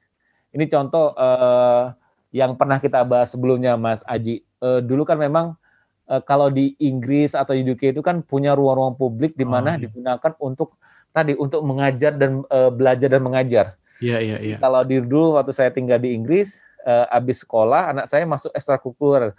Ini 0.55 0.63
contoh 0.71 1.11
uh, 1.19 1.91
yang 2.31 2.55
pernah 2.55 2.79
kita 2.79 3.03
bahas 3.03 3.35
sebelumnya, 3.35 3.75
Mas 3.75 3.99
Aji. 4.07 4.43
Uh, 4.63 4.79
dulu 4.79 5.03
kan 5.03 5.19
memang 5.19 5.59
uh, 6.07 6.21
kalau 6.23 6.47
di 6.47 6.79
Inggris 6.79 7.35
atau 7.35 7.51
di 7.51 7.67
UK 7.67 7.91
itu 7.91 8.01
kan 8.01 8.23
punya 8.23 8.55
ruang-ruang 8.55 8.95
publik 8.95 9.35
di 9.35 9.43
mana 9.43 9.75
oh, 9.75 9.77
iya. 9.77 9.83
digunakan 9.83 10.31
untuk 10.39 10.79
tadi 11.11 11.35
untuk 11.35 11.61
mengajar 11.67 12.15
dan 12.15 12.47
uh, 12.47 12.71
belajar 12.71 13.11
dan 13.11 13.21
mengajar. 13.21 13.65
Iya, 13.99 14.17
iya, 14.23 14.37
iya. 14.39 14.57
Kalau 14.61 14.85
di 14.87 15.01
dulu 15.03 15.35
waktu 15.35 15.51
saya 15.51 15.73
tinggal 15.73 15.99
di 15.99 16.13
Inggris, 16.15 16.63
uh, 16.87 17.09
habis 17.11 17.43
sekolah 17.43 17.91
anak 17.91 18.05
saya 18.07 18.23
masuk 18.23 18.53
ekstrakurikuler 18.55 19.35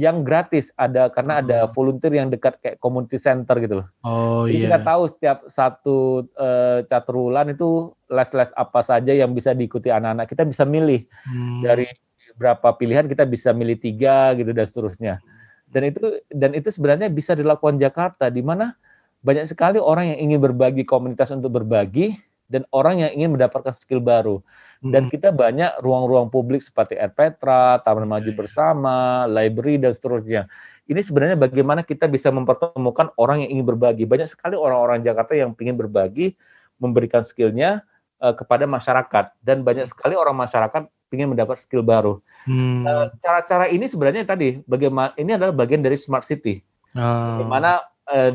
yang 0.00 0.24
gratis 0.24 0.72
ada 0.80 1.12
karena 1.12 1.44
ada 1.44 1.58
hmm. 1.68 1.70
volunteer 1.76 2.12
yang 2.16 2.32
dekat 2.32 2.56
kayak 2.64 2.80
community 2.80 3.20
center 3.20 3.60
gitu 3.60 3.84
loh. 3.84 3.86
Oh 4.00 4.48
Jadi 4.48 4.56
iya. 4.56 4.66
Kita 4.72 4.78
tahu 4.80 5.02
setiap 5.12 5.38
satu 5.44 5.96
uh, 6.40 6.80
catrulan 6.88 7.52
itu 7.52 7.92
les-les 8.08 8.48
apa 8.56 8.80
saja 8.80 9.12
yang 9.12 9.36
bisa 9.36 9.52
diikuti 9.52 9.92
anak-anak. 9.92 10.24
Kita 10.24 10.48
bisa 10.48 10.64
milih 10.64 11.04
hmm. 11.04 11.60
dari 11.60 11.86
berapa 12.40 12.72
pilihan 12.80 13.04
kita 13.04 13.28
bisa 13.28 13.52
milih 13.52 13.76
tiga 13.76 14.32
gitu 14.32 14.56
dan 14.56 14.64
seterusnya. 14.64 15.14
Dan 15.68 15.92
itu 15.92 16.00
dan 16.32 16.56
itu 16.56 16.72
sebenarnya 16.72 17.12
bisa 17.12 17.36
dilakukan 17.36 17.76
Jakarta 17.76 18.32
di 18.32 18.40
mana 18.40 18.72
banyak 19.20 19.44
sekali 19.44 19.76
orang 19.76 20.16
yang 20.16 20.32
ingin 20.32 20.40
berbagi 20.40 20.88
komunitas 20.88 21.28
untuk 21.28 21.60
berbagi 21.60 22.16
dan 22.50 22.66
orang 22.74 23.06
yang 23.06 23.10
ingin 23.14 23.38
mendapatkan 23.38 23.70
skill 23.70 24.02
baru. 24.02 24.42
Dan 24.82 25.06
hmm. 25.06 25.12
kita 25.12 25.30
banyak 25.30 25.78
ruang-ruang 25.84 26.32
publik 26.32 26.58
seperti 26.64 26.98
Air 26.98 27.14
Petra, 27.14 27.78
Taman 27.86 28.08
Maju 28.10 28.26
iya, 28.26 28.34
iya. 28.34 28.38
Bersama, 28.42 28.96
library 29.30 29.78
dan 29.78 29.94
seterusnya. 29.94 30.50
Ini 30.90 30.98
sebenarnya 31.06 31.38
bagaimana 31.38 31.86
kita 31.86 32.10
bisa 32.10 32.34
mempertemukan 32.34 33.14
orang 33.14 33.46
yang 33.46 33.60
ingin 33.60 33.66
berbagi. 33.70 34.02
Banyak 34.08 34.26
sekali 34.26 34.58
orang-orang 34.58 35.04
Jakarta 35.06 35.38
yang 35.38 35.54
ingin 35.54 35.78
berbagi, 35.78 36.34
memberikan 36.82 37.22
skillnya 37.22 37.86
uh, 38.18 38.34
kepada 38.34 38.66
masyarakat. 38.66 39.36
Dan 39.38 39.62
banyak 39.62 39.86
sekali 39.86 40.18
orang 40.18 40.34
masyarakat 40.34 40.90
ingin 41.14 41.30
mendapat 41.30 41.62
skill 41.62 41.86
baru. 41.86 42.18
Hmm. 42.48 42.82
Uh, 42.82 43.06
cara-cara 43.22 43.70
ini 43.70 43.86
sebenarnya 43.86 44.26
tadi, 44.26 44.64
bagaimana 44.66 45.14
ini 45.14 45.36
adalah 45.36 45.54
bagian 45.54 45.84
dari 45.84 45.94
smart 45.94 46.26
city. 46.26 46.64
Oh. 46.96 47.38
Bagaimana 47.38 47.84
uh, 48.10 48.32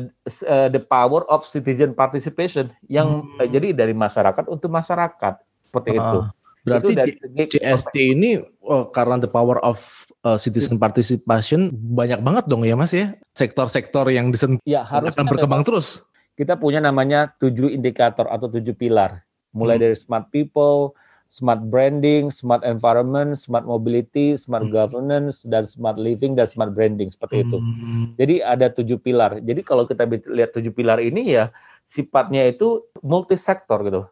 uh, 0.48 0.68
the 0.72 0.82
power 0.82 1.22
of 1.28 1.44
citizen 1.44 1.92
participation 1.92 2.72
yang 2.88 3.22
hmm. 3.22 3.40
uh, 3.40 3.48
jadi 3.48 3.76
dari 3.76 3.92
masyarakat 3.92 4.48
untuk 4.48 4.72
masyarakat 4.72 5.34
seperti 5.68 5.90
uh, 5.94 5.96
itu. 5.96 6.18
Berarti 6.66 6.90
itu 6.90 6.98
dari 6.98 7.14
segi 7.14 7.42
CST 7.54 7.94
ini 7.94 8.42
oh, 8.66 8.90
karena 8.90 9.22
the 9.22 9.30
power 9.30 9.62
of 9.62 9.78
uh, 10.26 10.34
citizen 10.34 10.82
participation 10.82 11.70
banyak 11.70 12.18
banget 12.18 12.50
dong 12.50 12.66
ya 12.66 12.74
Mas 12.74 12.90
ya. 12.90 13.14
Sektor-sektor 13.38 14.10
yang 14.10 14.34
disentuh 14.34 14.58
ya, 14.66 14.82
harus 14.82 15.14
akan 15.14 15.30
berkembang 15.30 15.62
terus. 15.62 16.02
Kita 16.34 16.58
punya 16.58 16.82
namanya 16.82 17.30
tujuh 17.38 17.70
indikator 17.70 18.26
atau 18.26 18.50
tujuh 18.50 18.74
pilar. 18.74 19.22
Mulai 19.54 19.78
hmm. 19.78 19.84
dari 19.86 19.96
smart 19.96 20.26
people, 20.34 20.98
smart 21.26 21.62
branding, 21.66 22.30
smart 22.30 22.62
environment, 22.62 23.34
smart 23.34 23.66
mobility, 23.66 24.38
smart 24.38 24.66
hmm. 24.66 24.74
governance, 24.74 25.42
dan 25.42 25.66
smart 25.66 25.98
living 25.98 26.38
dan 26.38 26.46
smart 26.46 26.72
branding 26.72 27.10
seperti 27.10 27.42
itu. 27.42 27.58
Hmm. 27.58 28.14
Jadi 28.14 28.40
ada 28.42 28.70
tujuh 28.70 28.98
pilar. 29.02 29.42
Jadi 29.42 29.60
kalau 29.66 29.84
kita 29.84 30.06
lihat 30.06 30.54
tujuh 30.54 30.70
pilar 30.70 31.02
ini 31.02 31.34
ya 31.34 31.50
sifatnya 31.86 32.46
itu 32.46 32.86
multi 33.02 33.34
sektor 33.38 33.82
gitu. 33.86 34.02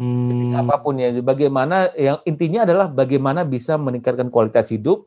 Hmm. 0.00 0.56
apa 0.56 0.80
pun 0.80 0.96
ya, 0.96 1.12
bagaimana 1.20 1.92
yang 1.92 2.24
intinya 2.24 2.64
adalah 2.64 2.88
bagaimana 2.88 3.44
bisa 3.44 3.76
meningkatkan 3.76 4.32
kualitas 4.32 4.72
hidup, 4.72 5.04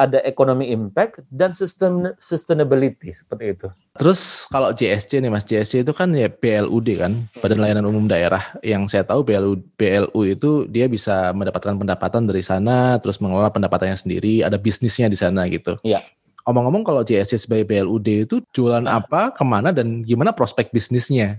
ada 0.00 0.16
ekonomi 0.24 0.72
impact 0.72 1.20
dan 1.28 1.52
sustain, 1.52 2.16
sustainability 2.16 3.12
seperti 3.12 3.44
itu. 3.52 3.68
Terus 4.00 4.48
kalau 4.48 4.72
JSC 4.72 5.20
nih 5.20 5.28
Mas, 5.28 5.44
JSC 5.44 5.84
itu 5.84 5.92
kan 5.92 6.08
ya 6.16 6.32
BLUD 6.32 6.88
kan, 6.96 7.12
Badan 7.44 7.60
Layanan 7.60 7.84
Umum 7.84 8.08
Daerah. 8.08 8.56
Yang 8.64 8.96
saya 8.96 9.04
tahu 9.04 9.28
BLU, 9.28 9.60
BLU 9.76 10.20
itu 10.24 10.64
dia 10.72 10.88
bisa 10.88 11.36
mendapatkan 11.36 11.76
pendapatan 11.76 12.24
dari 12.24 12.40
sana, 12.40 12.96
terus 12.96 13.20
mengelola 13.20 13.52
pendapatannya 13.52 14.00
sendiri, 14.00 14.40
ada 14.40 14.56
bisnisnya 14.56 15.12
di 15.12 15.20
sana 15.20 15.52
gitu. 15.52 15.76
Iya. 15.84 16.00
Omong-omong 16.48 16.88
kalau 16.88 17.04
JSC 17.04 17.36
sebagai 17.36 17.68
BLUD 17.68 18.08
itu 18.24 18.40
jualan 18.56 18.88
apa, 18.88 19.36
ke 19.36 19.44
mana, 19.44 19.68
dan 19.68 20.00
gimana 20.00 20.32
prospek 20.32 20.72
bisnisnya? 20.72 21.36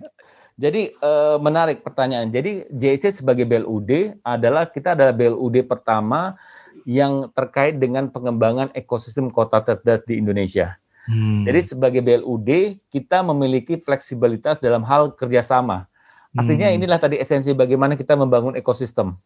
Jadi 0.59 0.91
eh, 0.91 1.37
menarik 1.39 1.83
pertanyaan. 1.83 2.31
Jadi 2.31 2.67
JC 2.71 3.11
sebagai 3.11 3.47
BLUD 3.47 4.21
adalah 4.25 4.67
kita 4.67 4.93
adalah 4.93 5.15
BLUD 5.15 5.67
pertama 5.67 6.35
yang 6.83 7.29
terkait 7.31 7.77
dengan 7.77 8.09
pengembangan 8.09 8.73
ekosistem 8.73 9.29
kota 9.29 9.61
cerdas 9.61 10.01
di 10.07 10.17
Indonesia. 10.17 10.77
Hmm. 11.09 11.43
Jadi 11.45 11.75
sebagai 11.75 12.01
BLUD 12.01 12.81
kita 12.93 13.25
memiliki 13.25 13.77
fleksibilitas 13.77 14.61
dalam 14.61 14.85
hal 14.85 15.13
kerjasama. 15.17 15.89
Artinya 16.31 16.71
hmm. 16.71 16.77
inilah 16.79 16.99
tadi 17.01 17.19
esensi 17.19 17.51
bagaimana 17.51 17.99
kita 17.99 18.15
membangun 18.15 18.55
ekosistem. 18.55 19.17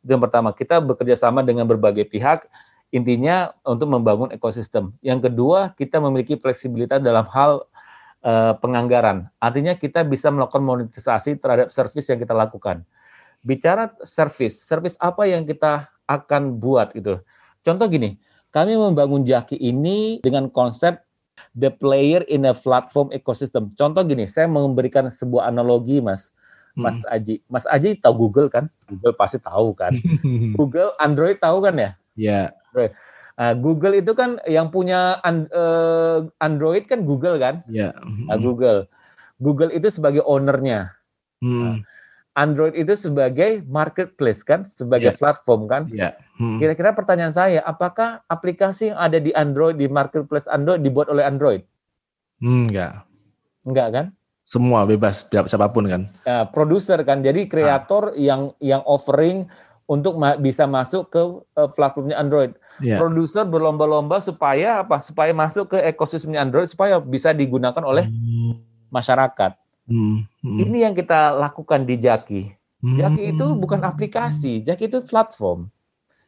Itu 0.00 0.16
yang 0.16 0.22
pertama, 0.24 0.50
kita 0.56 0.80
bekerja 0.80 1.14
sama 1.14 1.44
dengan 1.44 1.68
berbagai 1.68 2.08
pihak, 2.08 2.48
intinya 2.90 3.54
untuk 3.62 3.86
membangun 3.86 4.32
ekosistem. 4.34 4.90
Yang 5.04 5.30
kedua, 5.30 5.76
kita 5.76 6.00
memiliki 6.02 6.40
fleksibilitas 6.40 6.98
dalam 7.04 7.28
hal 7.30 7.68
uh, 8.24 8.56
penganggaran. 8.58 9.28
Artinya 9.40 9.76
kita 9.76 10.04
bisa 10.04 10.28
melakukan 10.32 10.64
monetisasi 10.64 11.40
terhadap 11.40 11.68
service 11.72 12.06
yang 12.08 12.20
kita 12.20 12.32
lakukan. 12.36 12.84
Bicara 13.40 13.92
service, 14.04 14.60
service 14.60 14.96
apa 15.00 15.24
yang 15.24 15.48
kita 15.48 15.88
akan 16.04 16.60
buat 16.60 16.92
gitu. 16.92 17.24
Contoh 17.64 17.86
gini, 17.88 18.20
kami 18.52 18.76
membangun 18.76 19.24
Jaki 19.24 19.56
ini 19.56 20.20
dengan 20.20 20.52
konsep 20.52 21.00
the 21.56 21.72
player 21.72 22.24
in 22.28 22.44
a 22.44 22.52
platform 22.52 23.08
ecosystem. 23.14 23.72
Contoh 23.76 24.04
gini, 24.04 24.28
saya 24.28 24.50
memberikan 24.50 25.08
sebuah 25.08 25.48
analogi, 25.48 26.02
Mas. 26.04 26.32
Mas 26.78 26.96
hmm. 27.02 27.14
Aji. 27.14 27.34
Mas 27.50 27.64
Aji 27.66 27.98
tahu 27.98 28.28
Google 28.28 28.48
kan? 28.48 28.70
Google 28.86 29.14
pasti 29.16 29.42
tahu 29.42 29.74
kan. 29.74 29.96
Google 30.58 30.94
Android 31.02 31.40
tahu 31.42 31.64
kan 31.64 31.74
ya? 31.74 31.90
Iya. 32.14 32.54
Yeah. 32.76 32.90
Nah, 33.40 33.56
Google 33.56 33.96
itu 33.96 34.12
kan 34.12 34.36
yang 34.44 34.68
punya 34.68 35.16
uh, 35.24 36.28
Android 36.44 36.84
kan 36.84 37.08
Google 37.08 37.40
kan? 37.40 37.64
Iya. 37.72 37.96
Nah, 38.28 38.36
Google. 38.36 38.84
Google 39.40 39.72
itu 39.72 39.88
sebagai 39.88 40.20
ownernya. 40.28 40.92
Hmm. 41.40 41.56
Nah, 41.56 41.74
Android 42.36 42.76
itu 42.76 42.92
sebagai 42.94 43.64
marketplace 43.64 44.44
kan, 44.44 44.68
sebagai 44.68 45.16
yeah. 45.16 45.18
platform 45.18 45.64
kan. 45.72 45.88
Yeah. 45.88 46.12
Hmm. 46.36 46.60
Kira-kira 46.60 46.92
pertanyaan 46.92 47.32
saya, 47.32 47.64
apakah 47.64 48.20
aplikasi 48.28 48.92
yang 48.92 49.00
ada 49.00 49.16
di 49.16 49.32
Android 49.32 49.80
di 49.80 49.88
marketplace 49.88 50.44
Android 50.44 50.84
dibuat 50.84 51.08
oleh 51.08 51.24
Android? 51.24 51.64
Hmm, 52.44 52.68
enggak. 52.68 53.08
Enggak 53.64 53.88
kan? 53.88 54.06
Semua 54.44 54.84
bebas 54.84 55.24
siapa 55.26 55.72
pun 55.72 55.88
kan. 55.88 56.02
Nah, 56.28 56.44
produser 56.52 57.00
kan. 57.08 57.24
Jadi 57.24 57.48
kreator 57.48 58.12
ah. 58.12 58.16
yang 58.20 58.52
yang 58.60 58.84
offering 58.84 59.48
untuk 59.90 60.14
ma 60.14 60.38
bisa 60.38 60.70
masuk 60.70 61.10
ke 61.10 61.18
uh, 61.58 61.66
platformnya 61.74 62.14
Android 62.14 62.54
yeah. 62.78 63.02
produser 63.02 63.42
berlomba-lomba 63.42 64.22
supaya 64.22 64.86
apa? 64.86 65.02
Supaya 65.02 65.34
masuk 65.34 65.74
ke 65.74 65.78
ekosistemnya 65.82 66.46
Android 66.46 66.70
supaya 66.70 67.02
bisa 67.02 67.34
digunakan 67.34 67.82
oleh 67.82 68.06
hmm. 68.06 68.54
masyarakat. 68.94 69.58
Hmm. 69.90 70.22
Hmm. 70.46 70.58
Ini 70.62 70.86
yang 70.86 70.94
kita 70.94 71.34
lakukan 71.34 71.82
di 71.82 71.98
Jaki. 71.98 72.42
Hmm. 72.80 72.96
Jaki 72.96 73.34
itu 73.34 73.46
bukan 73.58 73.82
aplikasi, 73.82 74.62
Jaki 74.62 74.86
itu 74.86 75.02
platform. 75.02 75.66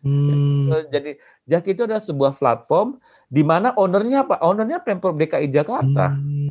Hmm. 0.02 0.74
Jadi 0.90 1.22
Jaki 1.46 1.78
itu 1.78 1.86
adalah 1.86 2.02
sebuah 2.02 2.34
platform 2.34 2.98
di 3.30 3.46
mana 3.46 3.70
ownernya 3.78 4.26
apa? 4.26 4.42
Ownernya 4.42 4.82
Pemprov 4.82 5.14
DKI 5.14 5.46
Jakarta. 5.54 6.18
Hmm. 6.18 6.50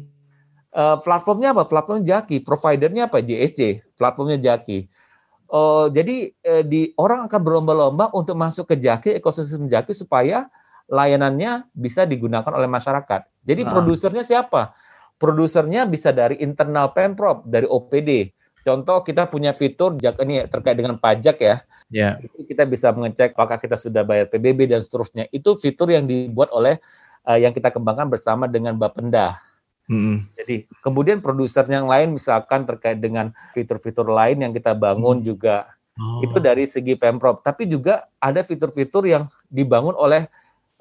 Uh, 0.72 0.96
platformnya 1.04 1.52
apa? 1.52 1.68
Platform 1.68 2.08
Jaki. 2.08 2.40
Providernya 2.40 3.12
apa? 3.12 3.20
JSC. 3.20 3.84
Platformnya 4.00 4.40
Jaki. 4.40 4.88
Uh, 5.52 5.92
jadi 5.92 6.32
uh, 6.48 6.64
di 6.64 6.96
orang 6.96 7.28
akan 7.28 7.42
berlomba-lomba 7.44 8.08
untuk 8.16 8.40
masuk 8.40 8.72
ke 8.72 8.80
Jaki 8.80 9.20
ekosistem 9.20 9.68
Jaki 9.68 9.92
supaya 9.92 10.48
layanannya 10.88 11.68
bisa 11.76 12.08
digunakan 12.08 12.48
oleh 12.56 12.72
masyarakat. 12.72 13.28
Jadi 13.44 13.62
nah. 13.68 13.72
produsernya 13.76 14.24
siapa? 14.24 14.72
Produsernya 15.20 15.84
bisa 15.84 16.16
dari 16.16 16.40
internal 16.40 16.96
pemprov, 16.96 17.44
dari 17.44 17.68
OPD. 17.68 18.32
Contoh 18.64 19.04
kita 19.04 19.28
punya 19.28 19.52
fitur 19.52 20.00
ini 20.00 20.48
terkait 20.48 20.80
dengan 20.80 20.96
pajak 20.96 21.38
ya. 21.44 21.56
Yeah. 21.92 22.24
Kita 22.48 22.64
bisa 22.64 22.96
mengecek 22.96 23.36
apakah 23.36 23.60
kita 23.60 23.76
sudah 23.76 24.08
bayar 24.08 24.32
PBB 24.32 24.72
dan 24.72 24.80
seterusnya. 24.80 25.28
Itu 25.36 25.60
fitur 25.60 25.92
yang 25.92 26.08
dibuat 26.08 26.48
oleh 26.56 26.80
uh, 27.28 27.36
yang 27.36 27.52
kita 27.52 27.76
kembangkan 27.76 28.08
bersama 28.08 28.48
dengan 28.48 28.80
Bapenda. 28.80 29.51
Hmm. 29.90 30.30
Jadi 30.38 30.70
kemudian 30.80 31.20
produser 31.20 31.66
yang 31.68 31.90
lain 31.90 32.16
misalkan 32.16 32.64
terkait 32.64 33.02
dengan 33.02 33.34
fitur-fitur 33.52 34.08
lain 34.08 34.40
yang 34.40 34.54
kita 34.54 34.72
bangun 34.78 35.20
hmm. 35.20 35.26
juga 35.26 35.74
oh. 35.98 36.22
itu 36.22 36.38
dari 36.38 36.70
segi 36.70 36.94
pemprov. 36.96 37.42
Tapi 37.42 37.68
juga 37.68 38.08
ada 38.22 38.46
fitur-fitur 38.46 39.08
yang 39.10 39.28
dibangun 39.50 39.98
oleh 39.98 40.30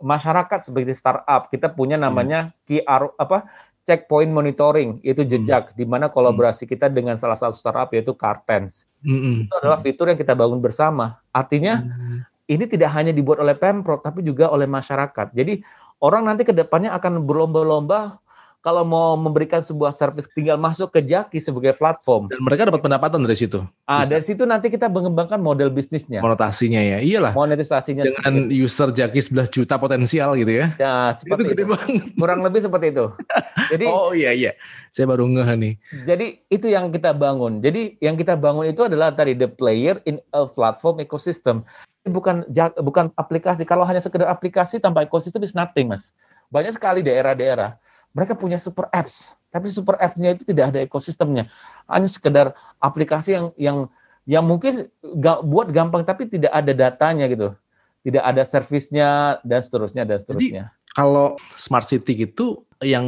masyarakat 0.01 0.59
seperti 0.61 0.97
startup. 0.97 1.49
Kita 1.53 1.73
punya 1.73 2.01
namanya 2.01 2.51
hmm. 2.51 2.57
QR 2.67 3.03
apa 3.17 3.49
checkpoint 3.89 4.31
monitoring 4.31 5.01
itu 5.03 5.25
jejak 5.25 5.73
hmm. 5.73 5.77
di 5.77 5.85
mana 5.89 6.07
kolaborasi 6.13 6.69
kita 6.69 6.93
dengan 6.93 7.17
salah 7.17 7.37
satu 7.37 7.57
startup 7.57 7.89
yaitu 7.91 8.13
Cartens. 8.15 8.85
Hmm. 9.01 9.49
Itu 9.49 9.55
adalah 9.59 9.81
fitur 9.81 10.13
yang 10.13 10.19
kita 10.21 10.37
bangun 10.37 10.61
bersama. 10.61 11.19
Artinya 11.33 11.83
hmm. 11.83 12.19
ini 12.47 12.65
tidak 12.69 12.93
hanya 12.95 13.11
dibuat 13.11 13.41
oleh 13.41 13.57
pemprov 13.57 14.05
tapi 14.05 14.21
juga 14.23 14.53
oleh 14.53 14.69
masyarakat. 14.69 15.33
Jadi 15.33 15.65
orang 16.01 16.29
nanti 16.29 16.45
ke 16.45 16.53
depannya 16.53 16.93
akan 16.97 17.25
berlomba-lomba 17.25 18.21
kalau 18.61 18.85
mau 18.85 19.17
memberikan 19.17 19.65
sebuah 19.65 19.89
service 19.97 20.29
tinggal 20.37 20.61
masuk 20.61 20.93
ke 20.93 21.01
Jaki 21.01 21.41
sebagai 21.41 21.73
platform. 21.81 22.29
Dan 22.29 22.45
mereka 22.45 22.69
dapat 22.69 22.85
pendapatan 22.85 23.25
dari 23.25 23.33
situ. 23.33 23.65
Ah, 23.89 24.05
dari 24.05 24.21
situ 24.21 24.45
nanti 24.45 24.69
kita 24.69 24.85
mengembangkan 24.93 25.41
model 25.41 25.73
bisnisnya. 25.73 26.21
Monetasinya 26.21 26.77
ya, 26.77 27.01
iyalah. 27.01 27.33
Monetisasinya. 27.33 28.05
Dengan 28.05 28.53
user 28.53 28.93
Jaki 28.93 29.17
11 29.17 29.49
juta 29.49 29.81
potensial 29.81 30.37
gitu 30.37 30.53
ya. 30.53 30.77
Ya, 30.77 31.17
seperti 31.17 31.49
itu. 31.49 31.53
Gede 31.57 31.65
itu. 31.65 31.73
Banget. 31.73 32.03
Kurang 32.21 32.41
lebih 32.45 32.61
seperti 32.61 32.87
itu. 32.93 33.07
Jadi 33.73 33.85
Oh 33.89 34.13
iya 34.13 34.37
iya. 34.37 34.53
Saya 34.93 35.09
baru 35.09 35.25
ngeh 35.25 35.51
nih. 35.57 35.75
Jadi 36.05 36.27
itu 36.53 36.67
yang 36.69 36.93
kita 36.93 37.17
bangun. 37.17 37.65
Jadi 37.65 37.97
yang 38.05 38.21
kita 38.21 38.37
bangun 38.37 38.69
itu 38.69 38.85
adalah 38.85 39.09
tadi 39.09 39.33
the 39.33 39.49
player 39.49 40.05
in 40.05 40.21
a 40.37 40.45
platform 40.45 41.01
ecosystem. 41.01 41.65
Bukan 42.05 42.45
bukan 42.85 43.09
aplikasi. 43.17 43.65
Kalau 43.65 43.89
hanya 43.89 44.05
sekedar 44.05 44.29
aplikasi 44.29 44.77
tanpa 44.85 45.09
ekosistem 45.09 45.41
is 45.41 45.57
nothing, 45.57 45.89
Mas. 45.89 46.13
Banyak 46.53 46.77
sekali 46.77 47.01
daerah-daerah 47.01 47.79
mereka 48.11 48.35
punya 48.35 48.59
super 48.59 48.91
apps, 48.91 49.39
tapi 49.55 49.71
super 49.71 49.95
apps-nya 49.99 50.35
itu 50.35 50.43
tidak 50.43 50.75
ada 50.75 50.81
ekosistemnya. 50.83 51.47
Hanya 51.87 52.09
sekedar 52.11 52.47
aplikasi 52.83 53.39
yang 53.39 53.47
yang 53.55 53.79
yang 54.27 54.45
mungkin 54.47 54.91
ga, 55.19 55.43
buat 55.43 55.71
gampang 55.71 56.03
tapi 56.03 56.27
tidak 56.27 56.51
ada 56.51 56.73
datanya 56.75 57.31
gitu. 57.31 57.55
Tidak 58.01 58.23
ada 58.25 58.43
servisnya 58.49 59.39
dan 59.45 59.61
seterusnya 59.61 60.09
dan 60.09 60.17
seterusnya. 60.17 60.73
Jadi, 60.73 60.95
kalau 60.97 61.37
smart 61.55 61.85
city 61.85 62.25
itu 62.25 62.65
yang 62.81 63.05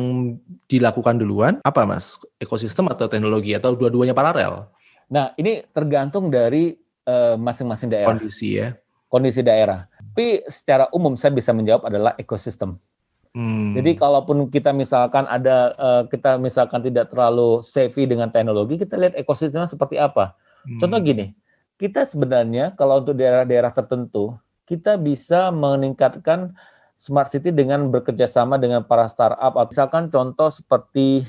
dilakukan 0.68 1.16
duluan 1.16 1.58
apa 1.64 1.88
Mas? 1.88 2.20
Ekosistem 2.36 2.86
atau 2.92 3.08
teknologi 3.08 3.56
atau 3.56 3.72
dua-duanya 3.72 4.12
paralel? 4.12 4.68
Nah, 5.08 5.32
ini 5.40 5.64
tergantung 5.72 6.28
dari 6.28 6.76
eh, 7.08 7.36
masing-masing 7.40 7.88
uh, 7.88 7.92
daerah. 7.96 8.10
Kondisi 8.14 8.48
ya. 8.60 8.68
Kondisi 9.08 9.40
daerah. 9.40 9.88
Tapi 10.12 10.44
secara 10.44 10.92
umum 10.92 11.16
saya 11.16 11.32
bisa 11.32 11.56
menjawab 11.56 11.88
adalah 11.88 12.12
ekosistem. 12.20 12.76
Hmm. 13.32 13.72
Jadi 13.72 13.96
kalaupun 13.96 14.52
kita 14.52 14.76
misalkan 14.76 15.24
ada 15.24 15.72
uh, 15.80 16.02
kita 16.04 16.36
misalkan 16.36 16.84
tidak 16.84 17.08
terlalu 17.08 17.64
savvy 17.64 18.04
dengan 18.04 18.28
teknologi, 18.28 18.76
kita 18.76 19.00
lihat 19.00 19.16
ekosistemnya 19.16 19.64
seperti 19.64 19.96
apa. 19.96 20.36
Hmm. 20.68 20.76
Contoh 20.76 21.00
gini, 21.00 21.32
kita 21.80 22.04
sebenarnya 22.04 22.76
kalau 22.76 23.00
untuk 23.00 23.16
daerah-daerah 23.16 23.72
tertentu, 23.72 24.36
kita 24.68 25.00
bisa 25.00 25.48
meningkatkan 25.48 26.52
smart 27.00 27.32
city 27.32 27.48
dengan 27.48 27.88
bekerja 27.88 28.28
sama 28.28 28.60
dengan 28.60 28.84
para 28.84 29.08
startup. 29.08 29.56
Misalkan 29.64 30.12
contoh 30.12 30.52
seperti 30.52 31.24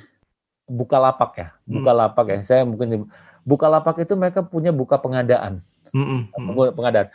Bukalapak 0.64 1.32
ya, 1.40 1.48
hmm. 1.68 1.72
Bukalapak 1.80 2.26
ya. 2.36 2.40
Saya 2.44 2.62
mungkin 2.68 3.08
Bukalapak 3.48 4.00
itu 4.04 4.16
mereka 4.20 4.44
punya 4.44 4.76
buka 4.76 5.00
pengadaan, 5.00 5.64
hmm. 5.96 6.36
hmm. 6.36 6.76
pengadaan. 6.76 7.08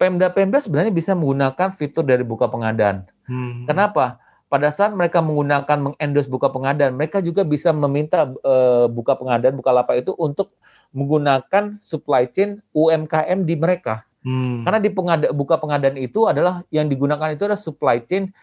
Pemda-pemda 0.00 0.64
sebenarnya 0.64 0.92
bisa 0.96 1.12
menggunakan 1.12 1.76
fitur 1.76 2.08
dari 2.08 2.24
buka 2.24 2.48
pengadaan. 2.48 3.04
Hmm. 3.28 3.68
Kenapa? 3.68 4.16
Pada 4.50 4.66
saat 4.74 4.90
mereka 4.90 5.22
menggunakan 5.22 5.78
mengendos 5.78 6.26
buka 6.26 6.50
pengadaan, 6.50 6.98
mereka 6.98 7.22
juga 7.22 7.46
bisa 7.46 7.70
meminta 7.70 8.26
uh, 8.42 8.90
buka 8.90 9.14
pengadaan, 9.14 9.54
buka 9.54 9.70
lapak 9.70 10.02
itu 10.02 10.10
untuk 10.18 10.50
menggunakan 10.90 11.78
supply 11.78 12.26
chain 12.26 12.58
UMKM 12.74 13.46
di 13.46 13.54
mereka. 13.54 14.02
Hmm. 14.26 14.66
Karena 14.66 14.82
di 14.82 14.90
pengada, 14.90 15.30
buka 15.30 15.54
pengadaan 15.54 15.94
itu 15.96 16.26
adalah 16.26 16.66
yang 16.74 16.90
digunakan 16.90 17.30
itu 17.30 17.46
adalah 17.46 17.62
supply 17.62 18.02
chain 18.02 18.34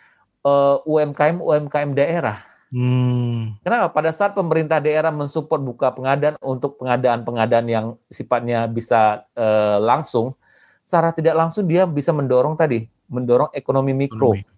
uh, 0.47 0.79
UMKM 0.87 1.43
UMKM 1.43 1.91
daerah. 1.91 2.39
Hmm. 2.71 3.59
Kenapa? 3.59 3.91
Pada 3.91 4.15
saat 4.15 4.31
pemerintah 4.31 4.79
daerah 4.79 5.11
mensupport 5.11 5.59
buka 5.59 5.87
pengadaan 5.91 6.39
untuk 6.39 6.79
pengadaan-pengadaan 6.79 7.67
yang 7.67 7.85
sifatnya 8.07 8.63
bisa 8.71 9.27
uh, 9.35 9.75
langsung, 9.83 10.39
secara 10.79 11.11
tidak 11.11 11.35
langsung 11.35 11.67
dia 11.67 11.83
bisa 11.83 12.15
mendorong 12.15 12.55
tadi, 12.55 12.87
mendorong 13.11 13.51
ekonomi 13.51 13.91
mikro, 13.91 14.39
ekonomi. 14.39 14.56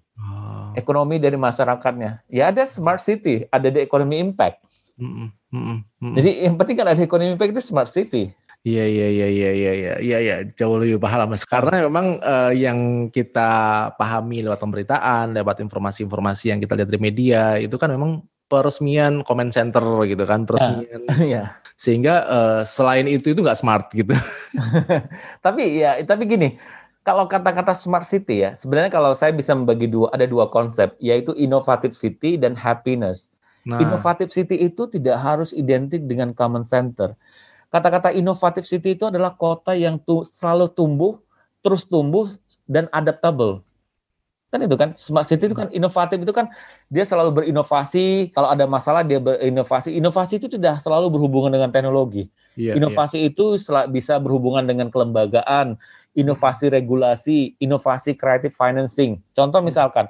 Ekonomi 0.75 1.17
dari 1.17 1.38
masyarakatnya. 1.39 2.25
Ya 2.29 2.49
ada 2.51 2.65
smart 2.65 3.01
city, 3.01 3.45
ada 3.49 3.69
the 3.69 3.82
economy 3.86 4.21
impact. 4.21 4.62
Mm 4.99 5.32
-mm, 5.49 5.77
mm 6.03 6.13
Jadi 6.19 6.32
yang 6.43 6.55
penting 6.60 6.75
kan 6.77 6.88
ada 6.91 7.01
economy 7.01 7.34
impact 7.34 7.51
itu 7.55 7.63
smart 7.63 7.89
city. 7.89 8.34
Iya 8.60 8.86
iya 8.91 9.08
iya 9.08 9.27
iya 9.32 9.51
iya 9.55 9.71
iya 9.71 9.93
iya 10.03 10.17
ya. 10.19 10.36
jauh 10.51 10.75
lebih 10.75 10.99
paham 10.99 11.32
mas 11.32 11.47
karena 11.47 11.88
memang 11.88 12.19
uh, 12.19 12.51
yang 12.51 13.08
kita 13.08 13.47
pahami 13.95 14.43
lewat 14.43 14.60
pemberitaan, 14.60 15.32
lewat 15.32 15.63
informasi-informasi 15.63 16.51
yang 16.51 16.60
kita 16.60 16.75
lihat 16.75 16.91
dari 16.91 16.99
media 16.99 17.55
itu 17.55 17.79
kan 17.79 17.88
memang 17.88 18.19
peresmian 18.51 19.23
comment 19.23 19.53
center 19.53 20.03
gitu 20.10 20.27
kan 20.27 20.43
peresmian. 20.43 21.08
Ya. 21.23 21.23
ya. 21.23 21.43
Sehingga 21.79 22.27
uh, 22.27 22.62
selain 22.67 23.08
itu 23.08 23.32
itu 23.32 23.39
nggak 23.39 23.55
smart 23.55 23.88
gitu. 23.95 24.12
tapi 25.45 25.79
ya 25.79 25.95
tapi 26.03 26.27
gini, 26.27 26.60
kalau 27.04 27.26
kata-kata 27.26 27.74
smart 27.74 28.06
city 28.06 28.46
ya 28.46 28.52
sebenarnya 28.54 28.92
kalau 28.92 29.12
saya 29.16 29.34
bisa 29.34 29.56
membagi 29.56 29.88
dua 29.88 30.12
ada 30.14 30.28
dua 30.30 30.52
konsep 30.52 30.94
yaitu 31.00 31.34
innovative 31.36 31.96
city 31.96 32.36
dan 32.36 32.54
happiness. 32.54 33.32
Nah. 33.68 33.80
Innovative 33.84 34.32
city 34.32 34.56
itu 34.56 34.88
tidak 34.88 35.20
harus 35.20 35.52
identik 35.52 36.08
dengan 36.08 36.32
common 36.32 36.64
center 36.64 37.14
Kata-kata 37.70 38.10
inovatif 38.10 38.66
city 38.66 38.98
itu 38.98 39.06
adalah 39.06 39.38
kota 39.38 39.78
yang 39.78 40.02
tu, 40.02 40.26
selalu 40.26 40.74
tumbuh, 40.74 41.22
terus 41.62 41.86
tumbuh 41.86 42.34
dan 42.66 42.90
adaptable. 42.90 43.62
Kan 44.50 44.66
itu 44.66 44.74
kan 44.74 44.98
smart 44.98 45.30
city 45.30 45.46
itu 45.46 45.54
kan 45.54 45.70
inovatif 45.70 46.18
itu 46.18 46.34
kan 46.34 46.50
dia 46.90 47.06
selalu 47.06 47.46
berinovasi, 47.46 48.34
kalau 48.34 48.50
ada 48.50 48.66
masalah 48.66 49.06
dia 49.06 49.22
berinovasi. 49.22 49.94
Inovasi 49.94 50.42
itu 50.42 50.50
tidak 50.50 50.82
selalu 50.82 51.14
berhubungan 51.14 51.54
dengan 51.54 51.70
teknologi. 51.70 52.26
Yeah, 52.58 52.76
inovasi 52.76 53.24
yeah. 53.24 53.30
itu 53.32 53.56
bisa 53.94 54.18
berhubungan 54.18 54.66
dengan 54.66 54.90
kelembagaan, 54.90 55.80
inovasi 56.18 56.70
regulasi, 56.74 57.56
inovasi 57.62 58.18
creative 58.18 58.54
financing. 58.54 59.22
Contoh 59.32 59.62
misalkan, 59.64 60.10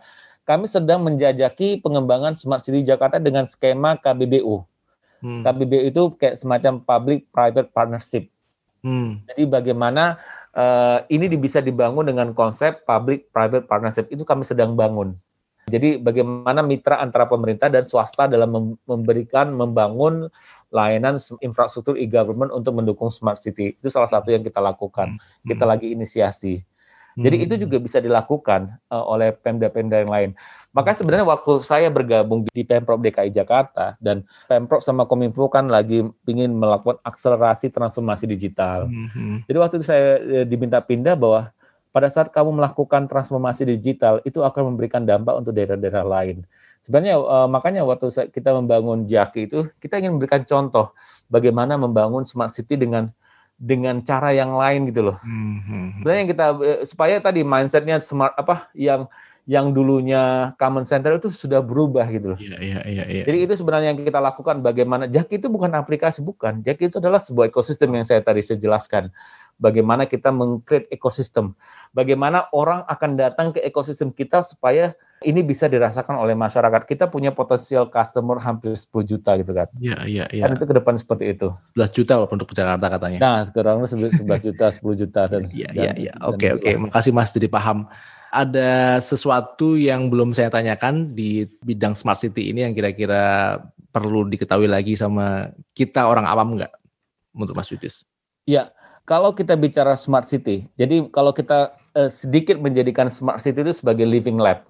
kami 0.50 0.66
sedang 0.66 1.06
menjajaki 1.06 1.78
pengembangan 1.84 2.34
Smart 2.34 2.66
City 2.66 2.82
Jakarta 2.82 3.22
dengan 3.22 3.46
skema 3.46 4.00
KBBU. 4.02 4.66
Hmm. 5.20 5.44
KBB 5.44 5.94
itu 5.94 6.16
kayak 6.16 6.40
semacam 6.40 6.82
public 6.82 7.28
private 7.30 7.70
partnership. 7.70 8.32
Hmm. 8.82 9.20
Jadi 9.28 9.44
bagaimana 9.46 10.18
uh, 10.56 11.04
ini 11.12 11.28
bisa 11.36 11.60
dibangun 11.60 12.08
dengan 12.08 12.32
konsep 12.32 12.88
public 12.88 13.28
private 13.30 13.68
partnership 13.68 14.08
itu 14.10 14.24
kami 14.24 14.48
sedang 14.48 14.74
bangun. 14.74 15.14
Jadi 15.70 16.02
bagaimana 16.02 16.66
mitra 16.66 17.00
antara 17.00 17.30
pemerintah 17.30 17.70
dan 17.70 17.86
swasta 17.86 18.26
dalam 18.26 18.76
memberikan 18.84 19.54
membangun 19.54 20.28
layanan 20.74 21.18
infrastruktur 21.42 21.98
e-government 21.98 22.50
untuk 22.54 22.78
mendukung 22.78 23.14
smart 23.14 23.38
city. 23.38 23.78
Itu 23.78 23.94
salah 23.94 24.10
satu 24.10 24.34
yang 24.34 24.42
kita 24.42 24.58
lakukan. 24.58 25.18
Hmm. 25.18 25.46
Kita 25.46 25.64
hmm. 25.66 25.72
lagi 25.72 25.88
inisiasi. 25.94 26.62
Jadi 27.20 27.36
hmm. 27.36 27.46
itu 27.50 27.54
juga 27.68 27.78
bisa 27.82 27.98
dilakukan 28.00 28.80
uh, 28.94 29.04
oleh 29.04 29.36
pemda-pemda 29.36 30.00
yang 30.00 30.12
lain. 30.14 30.30
Maka 30.72 30.96
sebenarnya 30.96 31.28
waktu 31.28 31.66
saya 31.66 31.92
bergabung 31.92 32.48
di 32.48 32.62
Pemprov 32.64 33.02
DKI 33.04 33.34
Jakarta 33.34 34.00
dan 34.00 34.24
Pemprov 34.48 34.80
sama 34.80 35.04
Kominfo 35.10 35.50
kan 35.52 35.68
lagi 35.68 36.06
ingin 36.30 36.56
melakukan 36.56 37.02
akselerasi 37.04 37.74
transformasi 37.74 38.30
digital. 38.30 38.88
Hmm. 38.88 39.42
Jadi 39.50 39.58
waktu 39.58 39.76
itu 39.82 39.86
saya 39.90 40.22
eh, 40.22 40.46
diminta 40.46 40.80
pindah 40.80 41.18
bahwa 41.20 41.52
pada 41.90 42.08
saat 42.08 42.30
kamu 42.30 42.62
melakukan 42.62 43.10
transformasi 43.10 43.66
digital 43.66 44.22
itu 44.22 44.46
akan 44.46 44.74
memberikan 44.74 45.02
dampak 45.04 45.42
untuk 45.42 45.54
daerah-daerah 45.58 46.06
lain. 46.06 46.46
Sebenarnya 46.86 47.20
uh, 47.20 47.48
makanya 47.50 47.84
waktu 47.84 48.08
kita 48.32 48.56
membangun 48.56 49.04
Jaki 49.10 49.50
itu 49.52 49.60
kita 49.84 50.00
ingin 50.00 50.16
memberikan 50.16 50.48
contoh 50.48 50.96
bagaimana 51.28 51.76
membangun 51.76 52.24
smart 52.24 52.56
city 52.56 52.80
dengan 52.80 53.12
dengan 53.60 54.00
cara 54.00 54.32
yang 54.32 54.56
lain 54.56 54.88
gitu 54.88 55.12
loh. 55.12 55.18
Hmm, 55.20 55.60
hmm, 55.60 55.60
hmm. 55.68 55.90
Sebenarnya 56.00 56.20
yang 56.24 56.32
kita 56.32 56.46
eh, 56.64 56.80
supaya 56.88 57.16
tadi 57.20 57.42
mindsetnya 57.44 58.00
smart 58.00 58.32
apa 58.40 58.72
yang 58.72 59.12
yang 59.50 59.74
dulunya 59.74 60.54
common 60.62 60.86
center 60.86 61.18
itu 61.18 61.34
sudah 61.34 61.58
berubah 61.66 62.06
gitu 62.14 62.38
loh. 62.38 62.40
Iya, 62.40 62.62
iya, 62.62 62.80
iya, 62.86 63.04
iya. 63.10 63.24
Jadi 63.26 63.50
itu 63.50 63.54
sebenarnya 63.58 63.98
yang 63.98 64.06
kita 64.06 64.22
lakukan 64.22 64.62
bagaimana 64.62 65.10
Jack 65.10 65.34
itu 65.34 65.50
bukan 65.50 65.74
aplikasi 65.74 66.22
bukan. 66.22 66.62
Jack 66.62 66.78
itu 66.86 67.02
adalah 67.02 67.18
sebuah 67.18 67.50
ekosistem 67.50 67.90
yang 67.98 68.06
saya 68.06 68.22
tadi 68.22 68.46
saya 68.46 68.62
jelaskan. 68.62 69.10
Bagaimana 69.58 70.06
kita 70.06 70.30
mengcreate 70.30 70.94
ekosistem. 70.94 71.58
Bagaimana 71.98 72.46
orang 72.54 72.86
akan 72.86 73.18
datang 73.18 73.48
ke 73.50 73.66
ekosistem 73.66 74.14
kita 74.14 74.46
supaya 74.46 74.94
ini 75.26 75.42
bisa 75.42 75.66
dirasakan 75.66 76.22
oleh 76.22 76.38
masyarakat. 76.38 76.86
Kita 76.86 77.10
punya 77.10 77.34
potensial 77.34 77.90
customer 77.90 78.38
hampir 78.38 78.78
10 78.78 79.02
juta 79.02 79.34
gitu 79.34 79.50
kan. 79.50 79.68
Iya, 79.82 79.98
iya, 80.06 80.26
iya. 80.30 80.46
Kan 80.46 80.62
itu 80.62 80.66
ke 80.70 80.76
depan 80.78 80.94
seperti 81.02 81.26
itu. 81.34 81.50
11 81.74 81.90
juta 81.98 82.22
loh 82.22 82.30
untuk 82.30 82.54
Jakarta 82.54 82.86
katanya. 82.86 83.18
Nah, 83.18 83.38
sekarang 83.50 83.82
11 83.82 84.14
juta, 84.46 84.70
10 84.70 84.94
juta 84.94 85.22
dan 85.26 85.42
Iya, 85.50 85.70
iya, 85.74 85.92
iya. 85.98 86.14
Oke, 86.22 86.54
oke. 86.54 86.70
Makasih 86.86 87.18
Mas 87.18 87.34
jadi 87.34 87.50
paham. 87.50 87.90
Ada 88.30 89.02
sesuatu 89.02 89.74
yang 89.74 90.08
belum 90.14 90.38
saya 90.38 90.54
tanyakan 90.54 91.18
di 91.18 91.50
bidang 91.66 91.98
smart 91.98 92.22
city 92.22 92.54
ini 92.54 92.66
yang 92.66 92.78
kira-kira 92.78 93.58
perlu 93.90 94.30
diketahui 94.30 94.70
lagi 94.70 94.94
sama 94.94 95.50
kita 95.74 96.06
orang 96.06 96.30
awam 96.30 96.54
enggak 96.54 96.70
menurut 97.34 97.58
Mas 97.58 97.74
Yudis? 97.74 98.06
Iya, 98.46 98.70
kalau 99.10 99.34
kita 99.34 99.58
bicara 99.58 99.98
smart 99.98 100.30
city, 100.30 100.70
jadi 100.78 101.10
kalau 101.10 101.34
kita 101.34 101.74
eh, 101.98 102.10
sedikit 102.10 102.62
menjadikan 102.62 103.10
smart 103.10 103.42
city 103.42 103.66
itu 103.66 103.74
sebagai 103.82 104.06
living 104.06 104.38
lab 104.38 104.70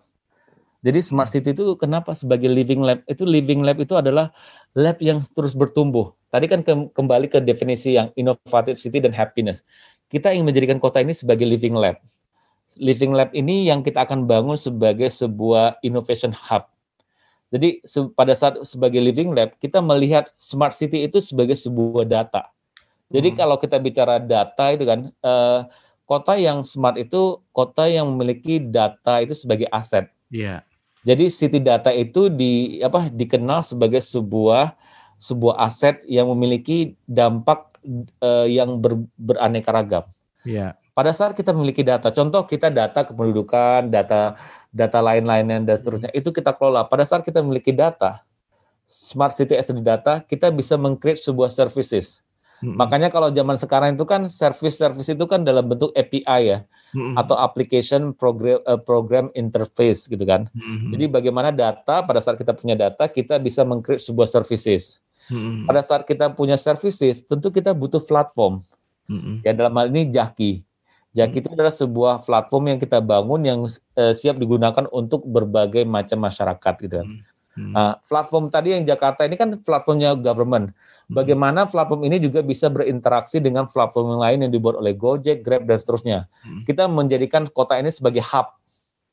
jadi 0.80 1.00
smart 1.04 1.28
city 1.28 1.52
itu 1.52 1.76
kenapa 1.76 2.16
sebagai 2.16 2.48
living 2.48 2.80
lab? 2.80 3.04
Itu 3.04 3.28
living 3.28 3.68
lab 3.68 3.84
itu 3.84 4.00
adalah 4.00 4.32
lab 4.72 4.96
yang 5.04 5.20
terus 5.36 5.52
bertumbuh. 5.52 6.16
Tadi 6.32 6.48
kan 6.48 6.64
ke, 6.64 6.72
kembali 6.96 7.28
ke 7.28 7.44
definisi 7.44 8.00
yang 8.00 8.16
inovatif 8.16 8.80
city 8.80 9.04
dan 9.04 9.12
happiness. 9.12 9.68
Kita 10.08 10.32
ingin 10.32 10.48
menjadikan 10.48 10.80
kota 10.80 11.04
ini 11.04 11.12
sebagai 11.12 11.44
living 11.44 11.76
lab. 11.76 12.00
Living 12.78 13.16
lab 13.16 13.34
ini 13.34 13.66
yang 13.66 13.82
kita 13.82 14.06
akan 14.06 14.30
bangun 14.30 14.60
sebagai 14.60 15.10
sebuah 15.10 15.82
innovation 15.82 16.36
hub. 16.36 16.70
Jadi 17.50 17.82
pada 18.14 18.38
saat 18.38 18.62
sebagai 18.62 19.02
living 19.02 19.34
lab 19.34 19.58
kita 19.58 19.82
melihat 19.82 20.30
smart 20.38 20.78
city 20.78 21.10
itu 21.10 21.18
sebagai 21.18 21.58
sebuah 21.58 22.06
data. 22.06 22.46
Jadi 23.10 23.34
hmm. 23.34 23.38
kalau 23.42 23.58
kita 23.58 23.82
bicara 23.82 24.22
data 24.22 24.70
itu 24.70 24.86
kan 24.86 25.10
eh, 25.10 25.60
kota 26.06 26.38
yang 26.38 26.62
smart 26.62 26.98
itu 27.02 27.42
kota 27.50 27.90
yang 27.90 28.06
memiliki 28.10 28.62
data 28.62 29.22
itu 29.22 29.34
sebagai 29.34 29.66
aset. 29.74 30.10
Iya. 30.30 30.46
Yeah. 30.46 30.60
Jadi 31.06 31.26
city 31.32 31.60
data 31.64 31.90
itu 31.90 32.30
di 32.30 32.84
apa 32.86 33.10
dikenal 33.10 33.66
sebagai 33.66 34.04
sebuah 34.04 34.78
sebuah 35.20 35.56
aset 35.70 36.02
yang 36.06 36.28
memiliki 36.32 36.96
dampak 37.08 37.72
uh, 38.20 38.48
yang 38.50 38.78
ber, 38.78 39.04
beraneka 39.16 39.70
ragam. 39.72 40.06
Yeah. 40.44 40.76
Pada 41.00 41.16
saat 41.16 41.32
kita 41.32 41.56
memiliki 41.56 41.80
data, 41.80 42.12
contoh 42.12 42.44
kita 42.44 42.68
data 42.68 43.08
kependudukan, 43.08 43.88
data 43.88 44.36
data 44.68 45.00
lain-lainnya 45.00 45.64
dan 45.64 45.80
seterusnya, 45.80 46.12
itu 46.12 46.28
kita 46.36 46.52
kelola. 46.52 46.84
Pada 46.84 47.08
saat 47.08 47.24
kita 47.24 47.40
memiliki 47.40 47.72
data, 47.72 48.20
smart 48.84 49.32
city 49.32 49.56
as 49.56 49.72
data, 49.72 50.20
kita 50.20 50.52
bisa 50.52 50.76
mengcreate 50.76 51.24
sebuah 51.24 51.48
services. 51.56 52.20
Mm 52.60 52.76
-hmm. 52.76 52.78
Makanya 52.84 53.08
kalau 53.08 53.32
zaman 53.32 53.56
sekarang 53.56 53.96
itu 53.96 54.04
kan 54.04 54.28
service-service 54.28 55.16
itu 55.16 55.24
kan 55.24 55.48
dalam 55.48 55.72
bentuk 55.72 55.96
API 55.96 56.52
ya 56.52 56.68
hmm. 56.92 57.16
atau 57.16 57.40
application 57.40 58.12
program 58.12 58.60
uh, 58.66 58.76
program 58.76 59.32
interface 59.32 60.12
gitu 60.12 60.28
kan. 60.28 60.52
Hmm. 60.52 60.92
Jadi 60.92 61.06
bagaimana 61.08 61.56
data 61.56 62.04
pada 62.04 62.20
saat 62.20 62.36
kita 62.36 62.52
punya 62.52 62.76
data 62.76 63.08
kita 63.08 63.40
bisa 63.40 63.64
mengcreate 63.64 64.04
sebuah 64.04 64.28
services. 64.28 65.00
Hmm. 65.32 65.64
Pada 65.64 65.80
saat 65.80 66.04
kita 66.04 66.34
punya 66.34 66.60
services 66.60 67.24
tentu 67.24 67.54
kita 67.54 67.72
butuh 67.72 68.02
platform. 68.02 68.60
Hmm. 69.08 69.42
Ya 69.46 69.54
dalam 69.54 69.74
hal 69.78 69.88
ini 69.94 70.10
Jaki. 70.10 70.69
Hmm. 71.18 71.40
itu 71.42 71.48
adalah 71.50 71.74
sebuah 71.74 72.14
platform 72.22 72.76
yang 72.76 72.80
kita 72.80 73.02
bangun 73.02 73.42
yang 73.42 73.60
uh, 73.98 74.14
siap 74.14 74.38
digunakan 74.38 74.86
untuk 74.94 75.26
berbagai 75.26 75.82
macam 75.84 76.22
masyarakat 76.22 76.74
gitu 76.86 76.96
kan. 77.02 77.08
Hmm. 77.10 77.22
Hmm. 77.60 77.74
Nah, 77.76 77.92
platform 78.06 78.48
tadi 78.48 78.78
yang 78.78 78.88
Jakarta 78.88 79.26
ini 79.28 79.36
kan 79.36 79.58
platformnya 79.60 80.16
government. 80.16 80.72
Hmm. 80.72 81.14
Bagaimana 81.18 81.66
platform 81.68 82.08
ini 82.08 82.22
juga 82.22 82.40
bisa 82.46 82.70
berinteraksi 82.72 83.42
dengan 83.42 83.66
platform 83.68 84.16
yang 84.16 84.22
lain 84.22 84.38
yang 84.48 84.52
dibuat 84.54 84.80
oleh 84.80 84.94
Gojek, 84.96 85.42
Grab 85.44 85.66
dan 85.66 85.76
seterusnya. 85.82 86.18
Hmm. 86.46 86.64
Kita 86.64 86.88
menjadikan 86.88 87.50
kota 87.50 87.76
ini 87.76 87.90
sebagai 87.92 88.24
hub. 88.24 88.56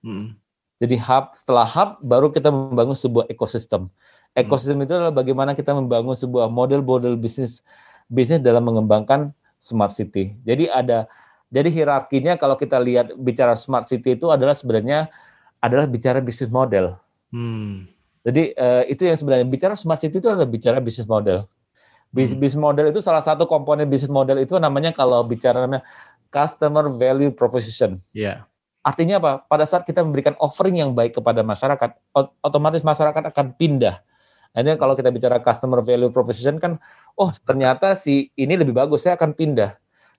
Hmm. 0.04 0.36
Jadi 0.76 1.00
hub 1.00 1.32
setelah 1.32 1.64
hub 1.64 1.98
baru 2.04 2.28
kita 2.30 2.52
membangun 2.52 2.94
sebuah 2.94 3.26
ekosistem. 3.32 3.88
Hmm. 3.88 4.36
Ekosistem 4.36 4.78
hmm. 4.78 4.86
itu 4.86 4.92
adalah 4.94 5.14
bagaimana 5.16 5.56
kita 5.56 5.72
membangun 5.72 6.14
sebuah 6.14 6.52
model-model 6.52 7.16
bisnis 7.16 7.64
bisnis 8.06 8.38
dalam 8.38 8.62
mengembangkan 8.62 9.34
smart 9.58 9.90
city. 9.90 10.36
Jadi 10.46 10.70
ada 10.70 11.10
jadi 11.46 11.68
hierarkinya 11.70 12.34
kalau 12.34 12.58
kita 12.58 12.76
lihat 12.82 13.14
bicara 13.14 13.54
smart 13.54 13.86
city 13.86 14.18
itu 14.18 14.28
adalah 14.34 14.52
sebenarnya 14.52 15.06
adalah 15.62 15.86
bicara 15.86 16.18
bisnis 16.18 16.50
model. 16.50 16.98
Hmm. 17.30 17.86
Jadi 18.26 18.50
uh, 18.58 18.82
itu 18.90 19.06
yang 19.06 19.14
sebenarnya 19.14 19.46
bicara 19.46 19.74
smart 19.78 20.02
city 20.02 20.18
itu 20.18 20.26
adalah 20.26 20.48
bicara 20.48 20.82
bisnis 20.82 21.06
model. 21.06 21.46
Bis, 22.10 22.34
hmm. 22.34 22.42
Bisnis 22.42 22.58
model 22.58 22.90
itu 22.90 22.98
salah 22.98 23.22
satu 23.22 23.46
komponen 23.46 23.86
bisnis 23.86 24.10
model 24.10 24.42
itu 24.42 24.58
namanya 24.58 24.90
kalau 24.90 25.22
bicara 25.22 25.62
namanya 25.62 25.86
customer 26.34 26.90
value 26.90 27.30
proposition. 27.30 28.02
Iya. 28.10 28.26
Yeah. 28.26 28.38
Artinya 28.86 29.18
apa? 29.18 29.32
Pada 29.46 29.66
saat 29.66 29.82
kita 29.82 30.06
memberikan 30.06 30.38
offering 30.38 30.78
yang 30.78 30.94
baik 30.94 31.18
kepada 31.18 31.42
masyarakat, 31.42 31.90
otomatis 32.38 32.86
masyarakat 32.86 33.34
akan 33.34 33.58
pindah. 33.58 33.98
Akhirnya 34.54 34.78
kalau 34.78 34.94
kita 34.94 35.10
bicara 35.10 35.42
customer 35.42 35.82
value 35.82 36.14
proposition 36.14 36.62
kan, 36.62 36.78
oh 37.18 37.34
ternyata 37.42 37.98
si 37.98 38.30
ini 38.38 38.54
lebih 38.54 38.78
bagus, 38.78 39.02
saya 39.02 39.18
akan 39.18 39.34
pindah. 39.34 39.74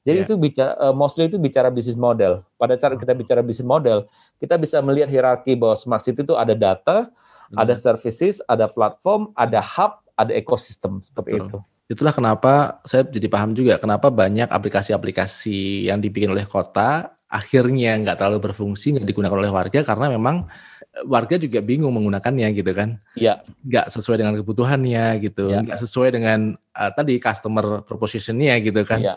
Jadi 0.08 0.24
yeah. 0.24 0.28
itu 0.32 0.36
bicara 0.40 0.72
uh, 0.80 0.96
mostly 0.96 1.28
itu 1.28 1.36
bicara 1.36 1.68
bisnis 1.68 2.00
model. 2.00 2.40
Pada 2.56 2.80
saat 2.80 2.96
kita 2.96 3.12
bicara 3.12 3.44
bisnis 3.44 3.68
model, 3.68 4.08
kita 4.40 4.56
bisa 4.56 4.80
melihat 4.80 5.12
hierarki 5.12 5.60
bahwa 5.60 5.76
smart 5.76 6.00
city 6.00 6.24
itu 6.24 6.32
ada 6.40 6.56
data, 6.56 7.12
hmm. 7.52 7.60
ada 7.60 7.76
services, 7.76 8.40
ada 8.48 8.72
platform, 8.72 9.36
ada 9.36 9.60
hub, 9.60 10.00
ada 10.16 10.32
ekosistem 10.32 11.04
seperti 11.04 11.36
Betul. 11.36 11.44
itu. 11.44 11.58
Itulah 11.88 12.16
kenapa 12.16 12.80
saya 12.88 13.04
jadi 13.04 13.28
paham 13.28 13.52
juga 13.52 13.80
kenapa 13.80 14.08
banyak 14.08 14.48
aplikasi-aplikasi 14.48 15.92
yang 15.92 16.00
dibikin 16.00 16.32
oleh 16.32 16.48
kota 16.48 17.16
akhirnya 17.28 18.00
nggak 18.00 18.24
terlalu 18.24 18.52
berfungsi 18.52 18.96
nggak 18.96 19.08
digunakan 19.08 19.36
oleh 19.36 19.52
warga 19.52 19.84
karena 19.84 20.08
memang 20.08 20.48
eh, 20.96 21.04
warga 21.04 21.36
juga 21.36 21.60
bingung 21.60 21.92
menggunakannya 21.92 22.48
gitu 22.56 22.72
kan 22.72 23.04
Iya. 23.20 23.44
nggak 23.68 23.92
sesuai 23.92 24.18
dengan 24.24 24.34
kebutuhannya 24.40 25.06
gitu 25.20 25.52
ya. 25.52 25.60
nggak 25.60 25.80
sesuai 25.80 26.16
dengan 26.16 26.56
uh, 26.56 26.92
tadi 26.96 27.20
customer 27.20 27.84
propositionnya 27.84 28.56
gitu 28.64 28.80
kan 28.88 29.04
Iya. 29.04 29.16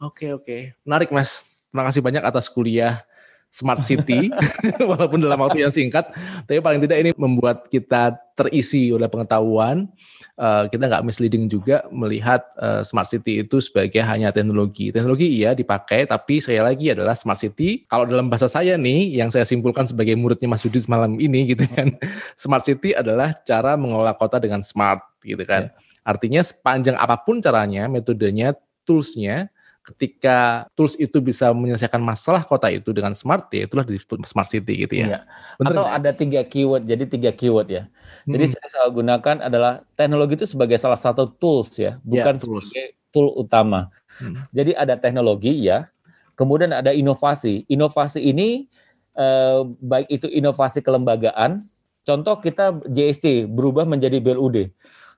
Oke 0.00 0.26
oke 0.36 0.56
menarik 0.82 1.10
mas 1.12 1.46
terima 1.70 1.84
kasih 1.88 2.02
banyak 2.02 2.24
atas 2.24 2.46
kuliah 2.50 3.04
smart 3.48 3.84
city 3.88 4.28
walaupun 4.90 5.22
dalam 5.22 5.40
waktu 5.40 5.64
yang 5.64 5.72
singkat 5.72 6.12
tapi 6.44 6.60
paling 6.60 6.82
tidak 6.82 6.98
ini 7.00 7.10
membuat 7.16 7.70
kita 7.72 8.16
terisi 8.36 8.92
oleh 8.92 9.08
pengetahuan 9.08 9.88
uh, 10.36 10.64
kita 10.68 10.84
nggak 10.86 11.04
misleading 11.04 11.48
juga 11.48 11.84
melihat 11.88 12.44
uh, 12.60 12.84
smart 12.84 13.08
city 13.08 13.42
itu 13.42 13.58
sebagai 13.58 14.00
hanya 14.04 14.30
teknologi. 14.30 14.92
Teknologi 14.92 15.26
iya 15.26 15.56
dipakai, 15.56 16.04
tapi 16.04 16.38
saya 16.44 16.64
lagi 16.64 16.92
adalah 16.92 17.16
smart 17.16 17.40
city. 17.40 17.84
Kalau 17.88 18.04
dalam 18.04 18.28
bahasa 18.28 18.46
saya 18.46 18.76
nih, 18.76 19.16
yang 19.16 19.32
saya 19.32 19.48
simpulkan 19.48 19.88
sebagai 19.88 20.14
muridnya 20.14 20.46
Mas 20.46 20.62
Yudi 20.62 20.84
malam 20.86 21.16
ini 21.18 21.56
gitu 21.56 21.64
kan, 21.72 21.96
smart 22.38 22.64
city 22.64 22.92
adalah 22.92 23.34
cara 23.42 23.74
mengelola 23.74 24.12
kota 24.14 24.38
dengan 24.38 24.60
smart 24.60 25.02
gitu 25.24 25.42
kan. 25.42 25.72
Yeah. 25.72 26.04
Artinya 26.06 26.42
sepanjang 26.46 26.94
apa 26.94 27.18
pun 27.18 27.42
caranya, 27.42 27.90
metodenya, 27.90 28.54
toolsnya, 28.86 29.50
ketika 29.86 30.66
tools 30.74 30.98
itu 30.98 31.22
bisa 31.22 31.54
menyelesaikan 31.54 32.02
masalah 32.02 32.42
kota 32.42 32.66
itu 32.74 32.90
dengan 32.90 33.14
smart 33.14 33.46
ya 33.54 33.70
itulah 33.70 33.86
disebut 33.86 34.26
smart 34.26 34.50
city 34.50 34.82
gitu 34.82 35.06
ya. 35.06 35.06
Iya. 35.06 35.18
Atau 35.62 35.84
ya? 35.86 35.94
ada 35.94 36.10
tiga 36.10 36.42
keyword, 36.42 36.90
jadi 36.90 37.04
tiga 37.06 37.30
keyword 37.30 37.68
ya. 37.70 37.82
Jadi 38.26 38.44
hmm. 38.50 38.52
saya 38.58 38.66
selalu 38.66 38.90
gunakan 39.02 39.36
adalah 39.46 39.72
teknologi 39.94 40.34
itu 40.42 40.46
sebagai 40.50 40.74
salah 40.82 40.98
satu 40.98 41.30
tools 41.38 41.78
ya, 41.78 42.02
bukan 42.02 42.34
ya, 42.34 42.42
tools. 42.42 42.66
sebagai 42.66 42.86
tool 43.14 43.30
utama. 43.38 43.94
Hmm. 44.18 44.42
Jadi 44.50 44.74
ada 44.74 44.98
teknologi 44.98 45.54
ya, 45.62 45.86
kemudian 46.34 46.74
ada 46.74 46.90
inovasi. 46.90 47.62
Inovasi 47.70 48.26
ini 48.26 48.66
eh, 49.14 49.60
baik 49.62 50.10
itu 50.10 50.26
inovasi 50.26 50.82
kelembagaan. 50.82 51.62
Contoh 52.02 52.42
kita 52.42 52.82
JST 52.90 53.46
berubah 53.46 53.86
menjadi 53.86 54.18
BLUD. 54.18 54.74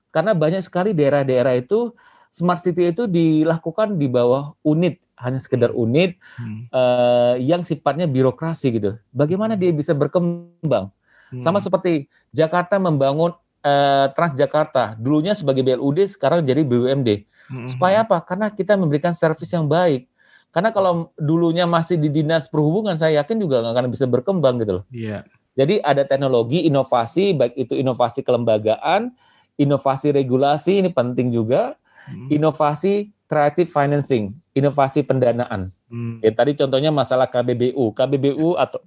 Karena 0.09 0.33
banyak 0.33 0.61
sekali 0.65 0.93
daerah-daerah 0.93 1.57
itu 1.57 1.93
smart 2.33 2.61
city 2.61 2.93
itu 2.93 3.05
dilakukan 3.09 3.97
di 3.97 4.07
bawah 4.07 4.53
unit 4.63 5.01
hanya 5.19 5.39
sekedar 5.39 5.75
hmm. 5.75 5.79
unit 5.83 6.11
hmm. 6.39 6.71
uh, 6.71 7.35
yang 7.37 7.61
sifatnya 7.61 8.07
birokrasi 8.07 8.79
gitu. 8.79 8.95
Bagaimana 9.11 9.59
dia 9.59 9.69
bisa 9.75 9.91
berkembang? 9.91 10.89
Hmm. 11.29 11.41
Sama 11.43 11.59
seperti 11.59 12.07
Jakarta 12.31 12.79
membangun 12.79 13.35
uh, 13.61 14.07
Transjakarta, 14.15 14.95
dulunya 14.95 15.35
sebagai 15.35 15.61
BLUD, 15.61 16.07
sekarang 16.07 16.47
jadi 16.47 16.63
BUMD. 16.63 17.27
Hmm. 17.51 17.67
Supaya 17.67 18.07
apa? 18.07 18.23
Karena 18.23 18.47
kita 18.49 18.79
memberikan 18.79 19.11
servis 19.11 19.51
yang 19.51 19.67
baik. 19.67 20.07
Karena 20.49 20.73
kalau 20.73 21.13
dulunya 21.19 21.69
masih 21.69 22.01
di 22.01 22.09
dinas 22.09 22.49
perhubungan, 22.49 22.97
saya 22.97 23.21
yakin 23.21 23.37
juga 23.37 23.61
nggak 23.61 23.73
akan 23.75 23.85
bisa 23.93 24.05
berkembang 24.09 24.57
gitu 24.57 24.81
loh. 24.81 24.85
Yeah. 24.89 25.21
Jadi 25.53 25.83
ada 25.83 26.07
teknologi, 26.07 26.65
inovasi, 26.65 27.35
baik 27.37 27.53
itu 27.53 27.77
inovasi 27.77 28.23
kelembagaan, 28.25 29.13
inovasi 29.59 30.15
regulasi 30.15 30.81
ini 30.81 30.89
penting 30.89 31.29
juga 31.35 31.75
hmm. 32.09 32.27
inovasi 32.33 33.13
creative 33.29 33.69
financing, 33.69 34.33
inovasi 34.57 35.05
pendanaan. 35.05 35.69
Hmm. 35.87 36.17
Ya, 36.25 36.33
tadi 36.33 36.57
contohnya 36.57 36.89
masalah 36.89 37.29
KBBU, 37.29 37.93
KBBU 37.93 38.57
atau 38.57 38.81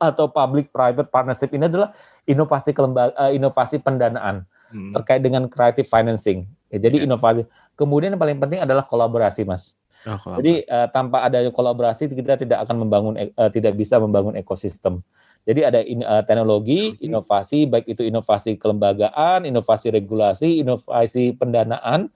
atau 0.00 0.26
public 0.26 0.74
private 0.74 1.08
partnership 1.08 1.54
ini 1.54 1.70
adalah 1.70 1.94
inovasi 2.26 2.74
kelembaga, 2.74 3.14
uh, 3.14 3.30
inovasi 3.30 3.78
pendanaan 3.78 4.44
hmm. 4.72 4.92
terkait 4.96 5.22
dengan 5.22 5.46
creative 5.46 5.86
financing. 5.86 6.48
Ya, 6.72 6.80
jadi 6.80 7.04
yeah. 7.04 7.06
inovasi. 7.06 7.46
Kemudian 7.78 8.16
yang 8.16 8.22
paling 8.22 8.40
penting 8.40 8.60
adalah 8.64 8.82
kolaborasi, 8.88 9.46
Mas. 9.46 9.76
Oh, 10.04 10.36
jadi 10.36 10.68
uh, 10.68 10.88
tanpa 10.92 11.24
adanya 11.24 11.48
kolaborasi 11.48 12.12
kita 12.12 12.36
tidak 12.36 12.68
akan 12.68 12.84
membangun 12.84 13.16
uh, 13.16 13.48
tidak 13.48 13.72
bisa 13.72 13.96
membangun 13.96 14.36
ekosistem. 14.36 15.00
Jadi 15.48 15.60
ada 15.64 15.80
in, 15.80 16.04
uh, 16.04 16.20
teknologi, 16.24 16.96
inovasi, 17.00 17.64
baik 17.68 17.88
itu 17.88 18.04
inovasi 18.04 18.56
kelembagaan, 18.60 19.48
inovasi 19.48 19.92
regulasi, 19.92 20.60
inovasi 20.60 21.36
pendanaan, 21.36 22.12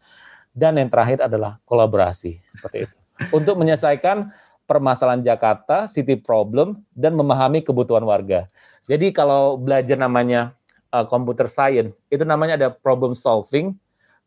dan 0.58 0.74
yang 0.74 0.90
terakhir 0.90 1.22
adalah 1.22 1.62
kolaborasi 1.62 2.42
seperti 2.50 2.90
itu. 2.90 2.96
Untuk 3.30 3.54
menyelesaikan 3.54 4.34
permasalahan 4.66 5.22
Jakarta, 5.22 5.86
city 5.86 6.18
problem 6.18 6.82
dan 6.92 7.14
memahami 7.14 7.62
kebutuhan 7.62 8.02
warga. 8.02 8.50
Jadi 8.90 9.14
kalau 9.14 9.54
belajar 9.54 9.94
namanya 9.94 10.52
uh, 10.90 11.06
computer 11.06 11.46
science, 11.46 11.94
itu 12.10 12.26
namanya 12.26 12.58
ada 12.58 12.68
problem 12.74 13.14
solving. 13.14 13.78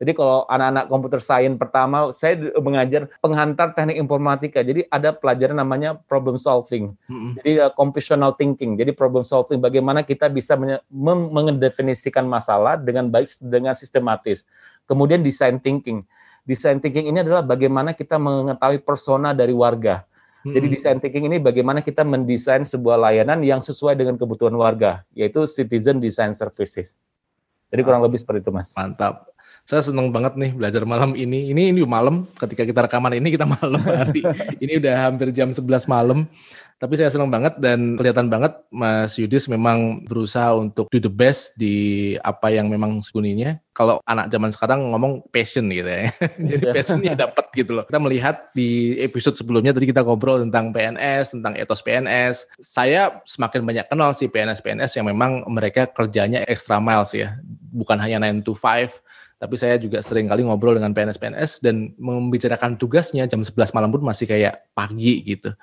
Jadi 0.01 0.17
kalau 0.17 0.49
anak-anak 0.49 0.89
computer 0.89 1.21
science 1.21 1.61
pertama, 1.61 2.09
saya 2.09 2.33
mengajar 2.57 3.05
penghantar 3.21 3.77
teknik 3.77 4.01
informatika. 4.01 4.65
Jadi 4.65 4.89
ada 4.89 5.13
pelajaran 5.13 5.53
namanya 5.53 5.93
problem 6.09 6.41
solving. 6.41 6.97
Mm-hmm. 7.05 7.31
Jadi 7.37 7.51
uh, 7.61 7.69
computational 7.77 8.33
thinking. 8.33 8.81
Jadi 8.81 8.97
problem 8.97 9.21
solving 9.21 9.61
bagaimana 9.61 10.01
kita 10.01 10.25
bisa 10.25 10.57
mendefinisikan 10.89 12.25
masalah 12.25 12.81
dengan 12.81 13.13
baik 13.13 13.29
dengan 13.45 13.77
sistematis. 13.77 14.41
Kemudian 14.89 15.21
design 15.21 15.61
thinking 15.61 16.01
design 16.51 16.83
thinking 16.83 17.07
ini 17.07 17.23
adalah 17.23 17.39
bagaimana 17.39 17.95
kita 17.95 18.19
mengetahui 18.19 18.83
persona 18.83 19.31
dari 19.31 19.55
warga. 19.55 20.03
Jadi 20.43 20.67
hmm. 20.67 20.75
design 20.75 20.97
thinking 20.99 21.31
ini 21.31 21.37
bagaimana 21.39 21.79
kita 21.79 22.03
mendesain 22.03 22.67
sebuah 22.67 22.99
layanan 22.99 23.39
yang 23.45 23.63
sesuai 23.63 23.95
dengan 23.95 24.19
kebutuhan 24.19 24.51
warga, 24.59 25.05
yaitu 25.15 25.47
citizen 25.47 26.03
design 26.03 26.35
services. 26.35 26.99
Jadi 27.71 27.81
kurang 27.87 28.03
lebih 28.03 28.19
seperti 28.19 28.43
itu, 28.43 28.51
Mas. 28.51 28.75
Mantap. 28.75 29.31
Saya 29.63 29.85
senang 29.85 30.09
banget 30.09 30.35
nih 30.35 30.51
belajar 30.51 30.83
malam 30.83 31.13
ini. 31.13 31.53
Ini 31.53 31.71
ini 31.71 31.85
malam 31.85 32.25
ketika 32.35 32.65
kita 32.65 32.89
rekaman 32.89 33.15
ini 33.15 33.29
kita 33.31 33.45
malam 33.55 33.79
hari. 33.85 34.25
ini 34.57 34.81
udah 34.81 35.07
hampir 35.07 35.29
jam 35.31 35.53
11 35.53 35.87
malam. 35.87 36.27
Tapi 36.81 36.97
saya 36.97 37.13
senang 37.13 37.29
banget 37.29 37.61
dan 37.61 37.93
kelihatan 37.93 38.25
banget 38.25 38.57
Mas 38.73 39.13
Yudis 39.13 39.45
memang 39.45 40.01
berusaha 40.01 40.49
untuk 40.57 40.89
do 40.89 40.97
the 40.97 41.13
best 41.13 41.53
di 41.53 42.17
apa 42.25 42.49
yang 42.49 42.73
memang 42.73 43.05
sembunyinya. 43.05 43.61
Kalau 43.69 44.01
anak 44.09 44.33
zaman 44.33 44.49
sekarang 44.49 44.89
ngomong 44.89 45.29
passion 45.29 45.69
gitu 45.69 45.85
ya. 45.85 46.09
Jadi 46.49 46.65
iya. 46.65 46.73
passionnya 46.73 47.13
dapat 47.13 47.53
gitu 47.53 47.77
loh. 47.77 47.85
Kita 47.85 48.01
melihat 48.01 48.49
di 48.57 48.97
episode 48.97 49.37
sebelumnya 49.37 49.77
tadi 49.77 49.93
kita 49.93 50.01
ngobrol 50.01 50.41
tentang 50.41 50.73
PNS, 50.73 51.37
tentang 51.37 51.53
etos 51.53 51.85
PNS. 51.85 52.49
Saya 52.57 53.21
semakin 53.29 53.61
banyak 53.61 53.85
kenal 53.85 54.17
sih 54.17 54.25
PNS-PNS 54.25 54.97
yang 54.97 55.05
memang 55.05 55.45
mereka 55.53 55.85
kerjanya 55.85 56.41
extra 56.49 56.81
miles 56.81 57.13
ya. 57.13 57.37
Bukan 57.45 58.01
hanya 58.01 58.17
9 58.17 58.41
to 58.41 58.57
5, 58.57 58.89
tapi 59.37 59.53
saya 59.53 59.77
juga 59.77 60.01
sering 60.01 60.25
kali 60.25 60.41
ngobrol 60.41 60.81
dengan 60.81 60.97
PNS-PNS 60.97 61.61
dan 61.61 61.93
membicarakan 62.01 62.73
tugasnya 62.73 63.29
jam 63.29 63.45
11 63.45 63.69
malam 63.77 63.93
pun 63.93 64.01
masih 64.01 64.25
kayak 64.25 64.65
pagi 64.73 65.21
gitu. 65.29 65.53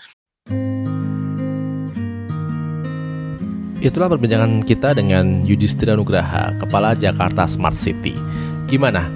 Itulah 3.79 4.11
perbincangan 4.11 4.67
kita 4.67 4.91
dengan 4.91 5.47
Yudhistira 5.47 5.95
Nugraha, 5.95 6.51
Kepala 6.59 6.99
Jakarta 6.99 7.47
Smart 7.47 7.79
City. 7.79 8.11
Gimana? 8.67 9.07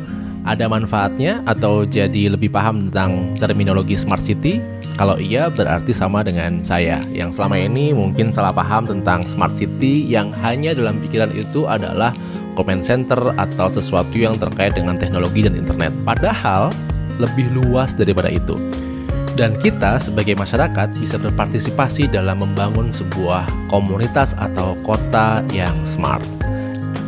Ada 0.46 0.70
manfaatnya 0.70 1.42
atau 1.42 1.82
jadi 1.82 2.30
lebih 2.30 2.54
paham 2.54 2.86
tentang 2.86 3.34
terminologi 3.42 3.98
Smart 3.98 4.22
City? 4.22 4.62
Kalau 4.94 5.18
iya, 5.18 5.50
berarti 5.50 5.90
sama 5.90 6.22
dengan 6.22 6.62
saya 6.62 7.02
yang 7.10 7.34
selama 7.34 7.58
ini 7.58 7.90
mungkin 7.90 8.30
salah 8.30 8.54
paham 8.54 8.86
tentang 8.86 9.26
Smart 9.26 9.58
City 9.58 10.06
yang 10.06 10.30
hanya 10.46 10.78
dalam 10.78 11.02
pikiran 11.02 11.34
itu 11.34 11.66
adalah 11.66 12.14
comment 12.54 12.86
center 12.86 13.18
atau 13.34 13.66
sesuatu 13.66 14.14
yang 14.14 14.38
terkait 14.38 14.78
dengan 14.78 14.94
teknologi 14.94 15.42
dan 15.42 15.58
internet. 15.58 15.90
Padahal 16.06 16.70
lebih 17.18 17.50
luas 17.50 17.98
daripada 17.98 18.30
itu 18.30 18.54
dan 19.34 19.56
kita 19.60 19.96
sebagai 19.96 20.36
masyarakat 20.36 20.92
bisa 21.00 21.16
berpartisipasi 21.16 22.08
dalam 22.08 22.40
membangun 22.40 22.92
sebuah 22.92 23.48
komunitas 23.72 24.36
atau 24.36 24.76
kota 24.84 25.40
yang 25.50 25.74
smart. 25.88 26.24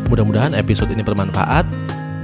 Mudah-mudahan 0.09 0.57
episode 0.57 0.93
ini 0.93 1.05
bermanfaat 1.05 1.64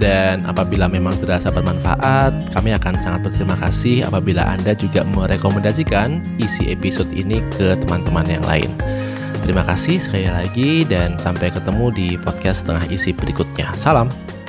dan 0.01 0.41
apabila 0.49 0.89
memang 0.89 1.13
terasa 1.21 1.53
bermanfaat, 1.53 2.57
kami 2.57 2.73
akan 2.73 2.97
sangat 2.97 3.29
berterima 3.29 3.57
kasih 3.61 4.09
apabila 4.09 4.49
Anda 4.49 4.73
juga 4.73 5.05
merekomendasikan 5.05 6.25
isi 6.41 6.73
episode 6.73 7.13
ini 7.13 7.45
ke 7.61 7.77
teman-teman 7.85 8.25
yang 8.25 8.45
lain. 8.49 8.73
Terima 9.45 9.61
kasih 9.65 10.01
sekali 10.01 10.29
lagi 10.29 10.89
dan 10.89 11.21
sampai 11.21 11.53
ketemu 11.53 11.93
di 11.93 12.09
podcast 12.17 12.65
tengah 12.65 12.85
isi 12.89 13.13
berikutnya. 13.13 13.77
Salam. 13.77 14.40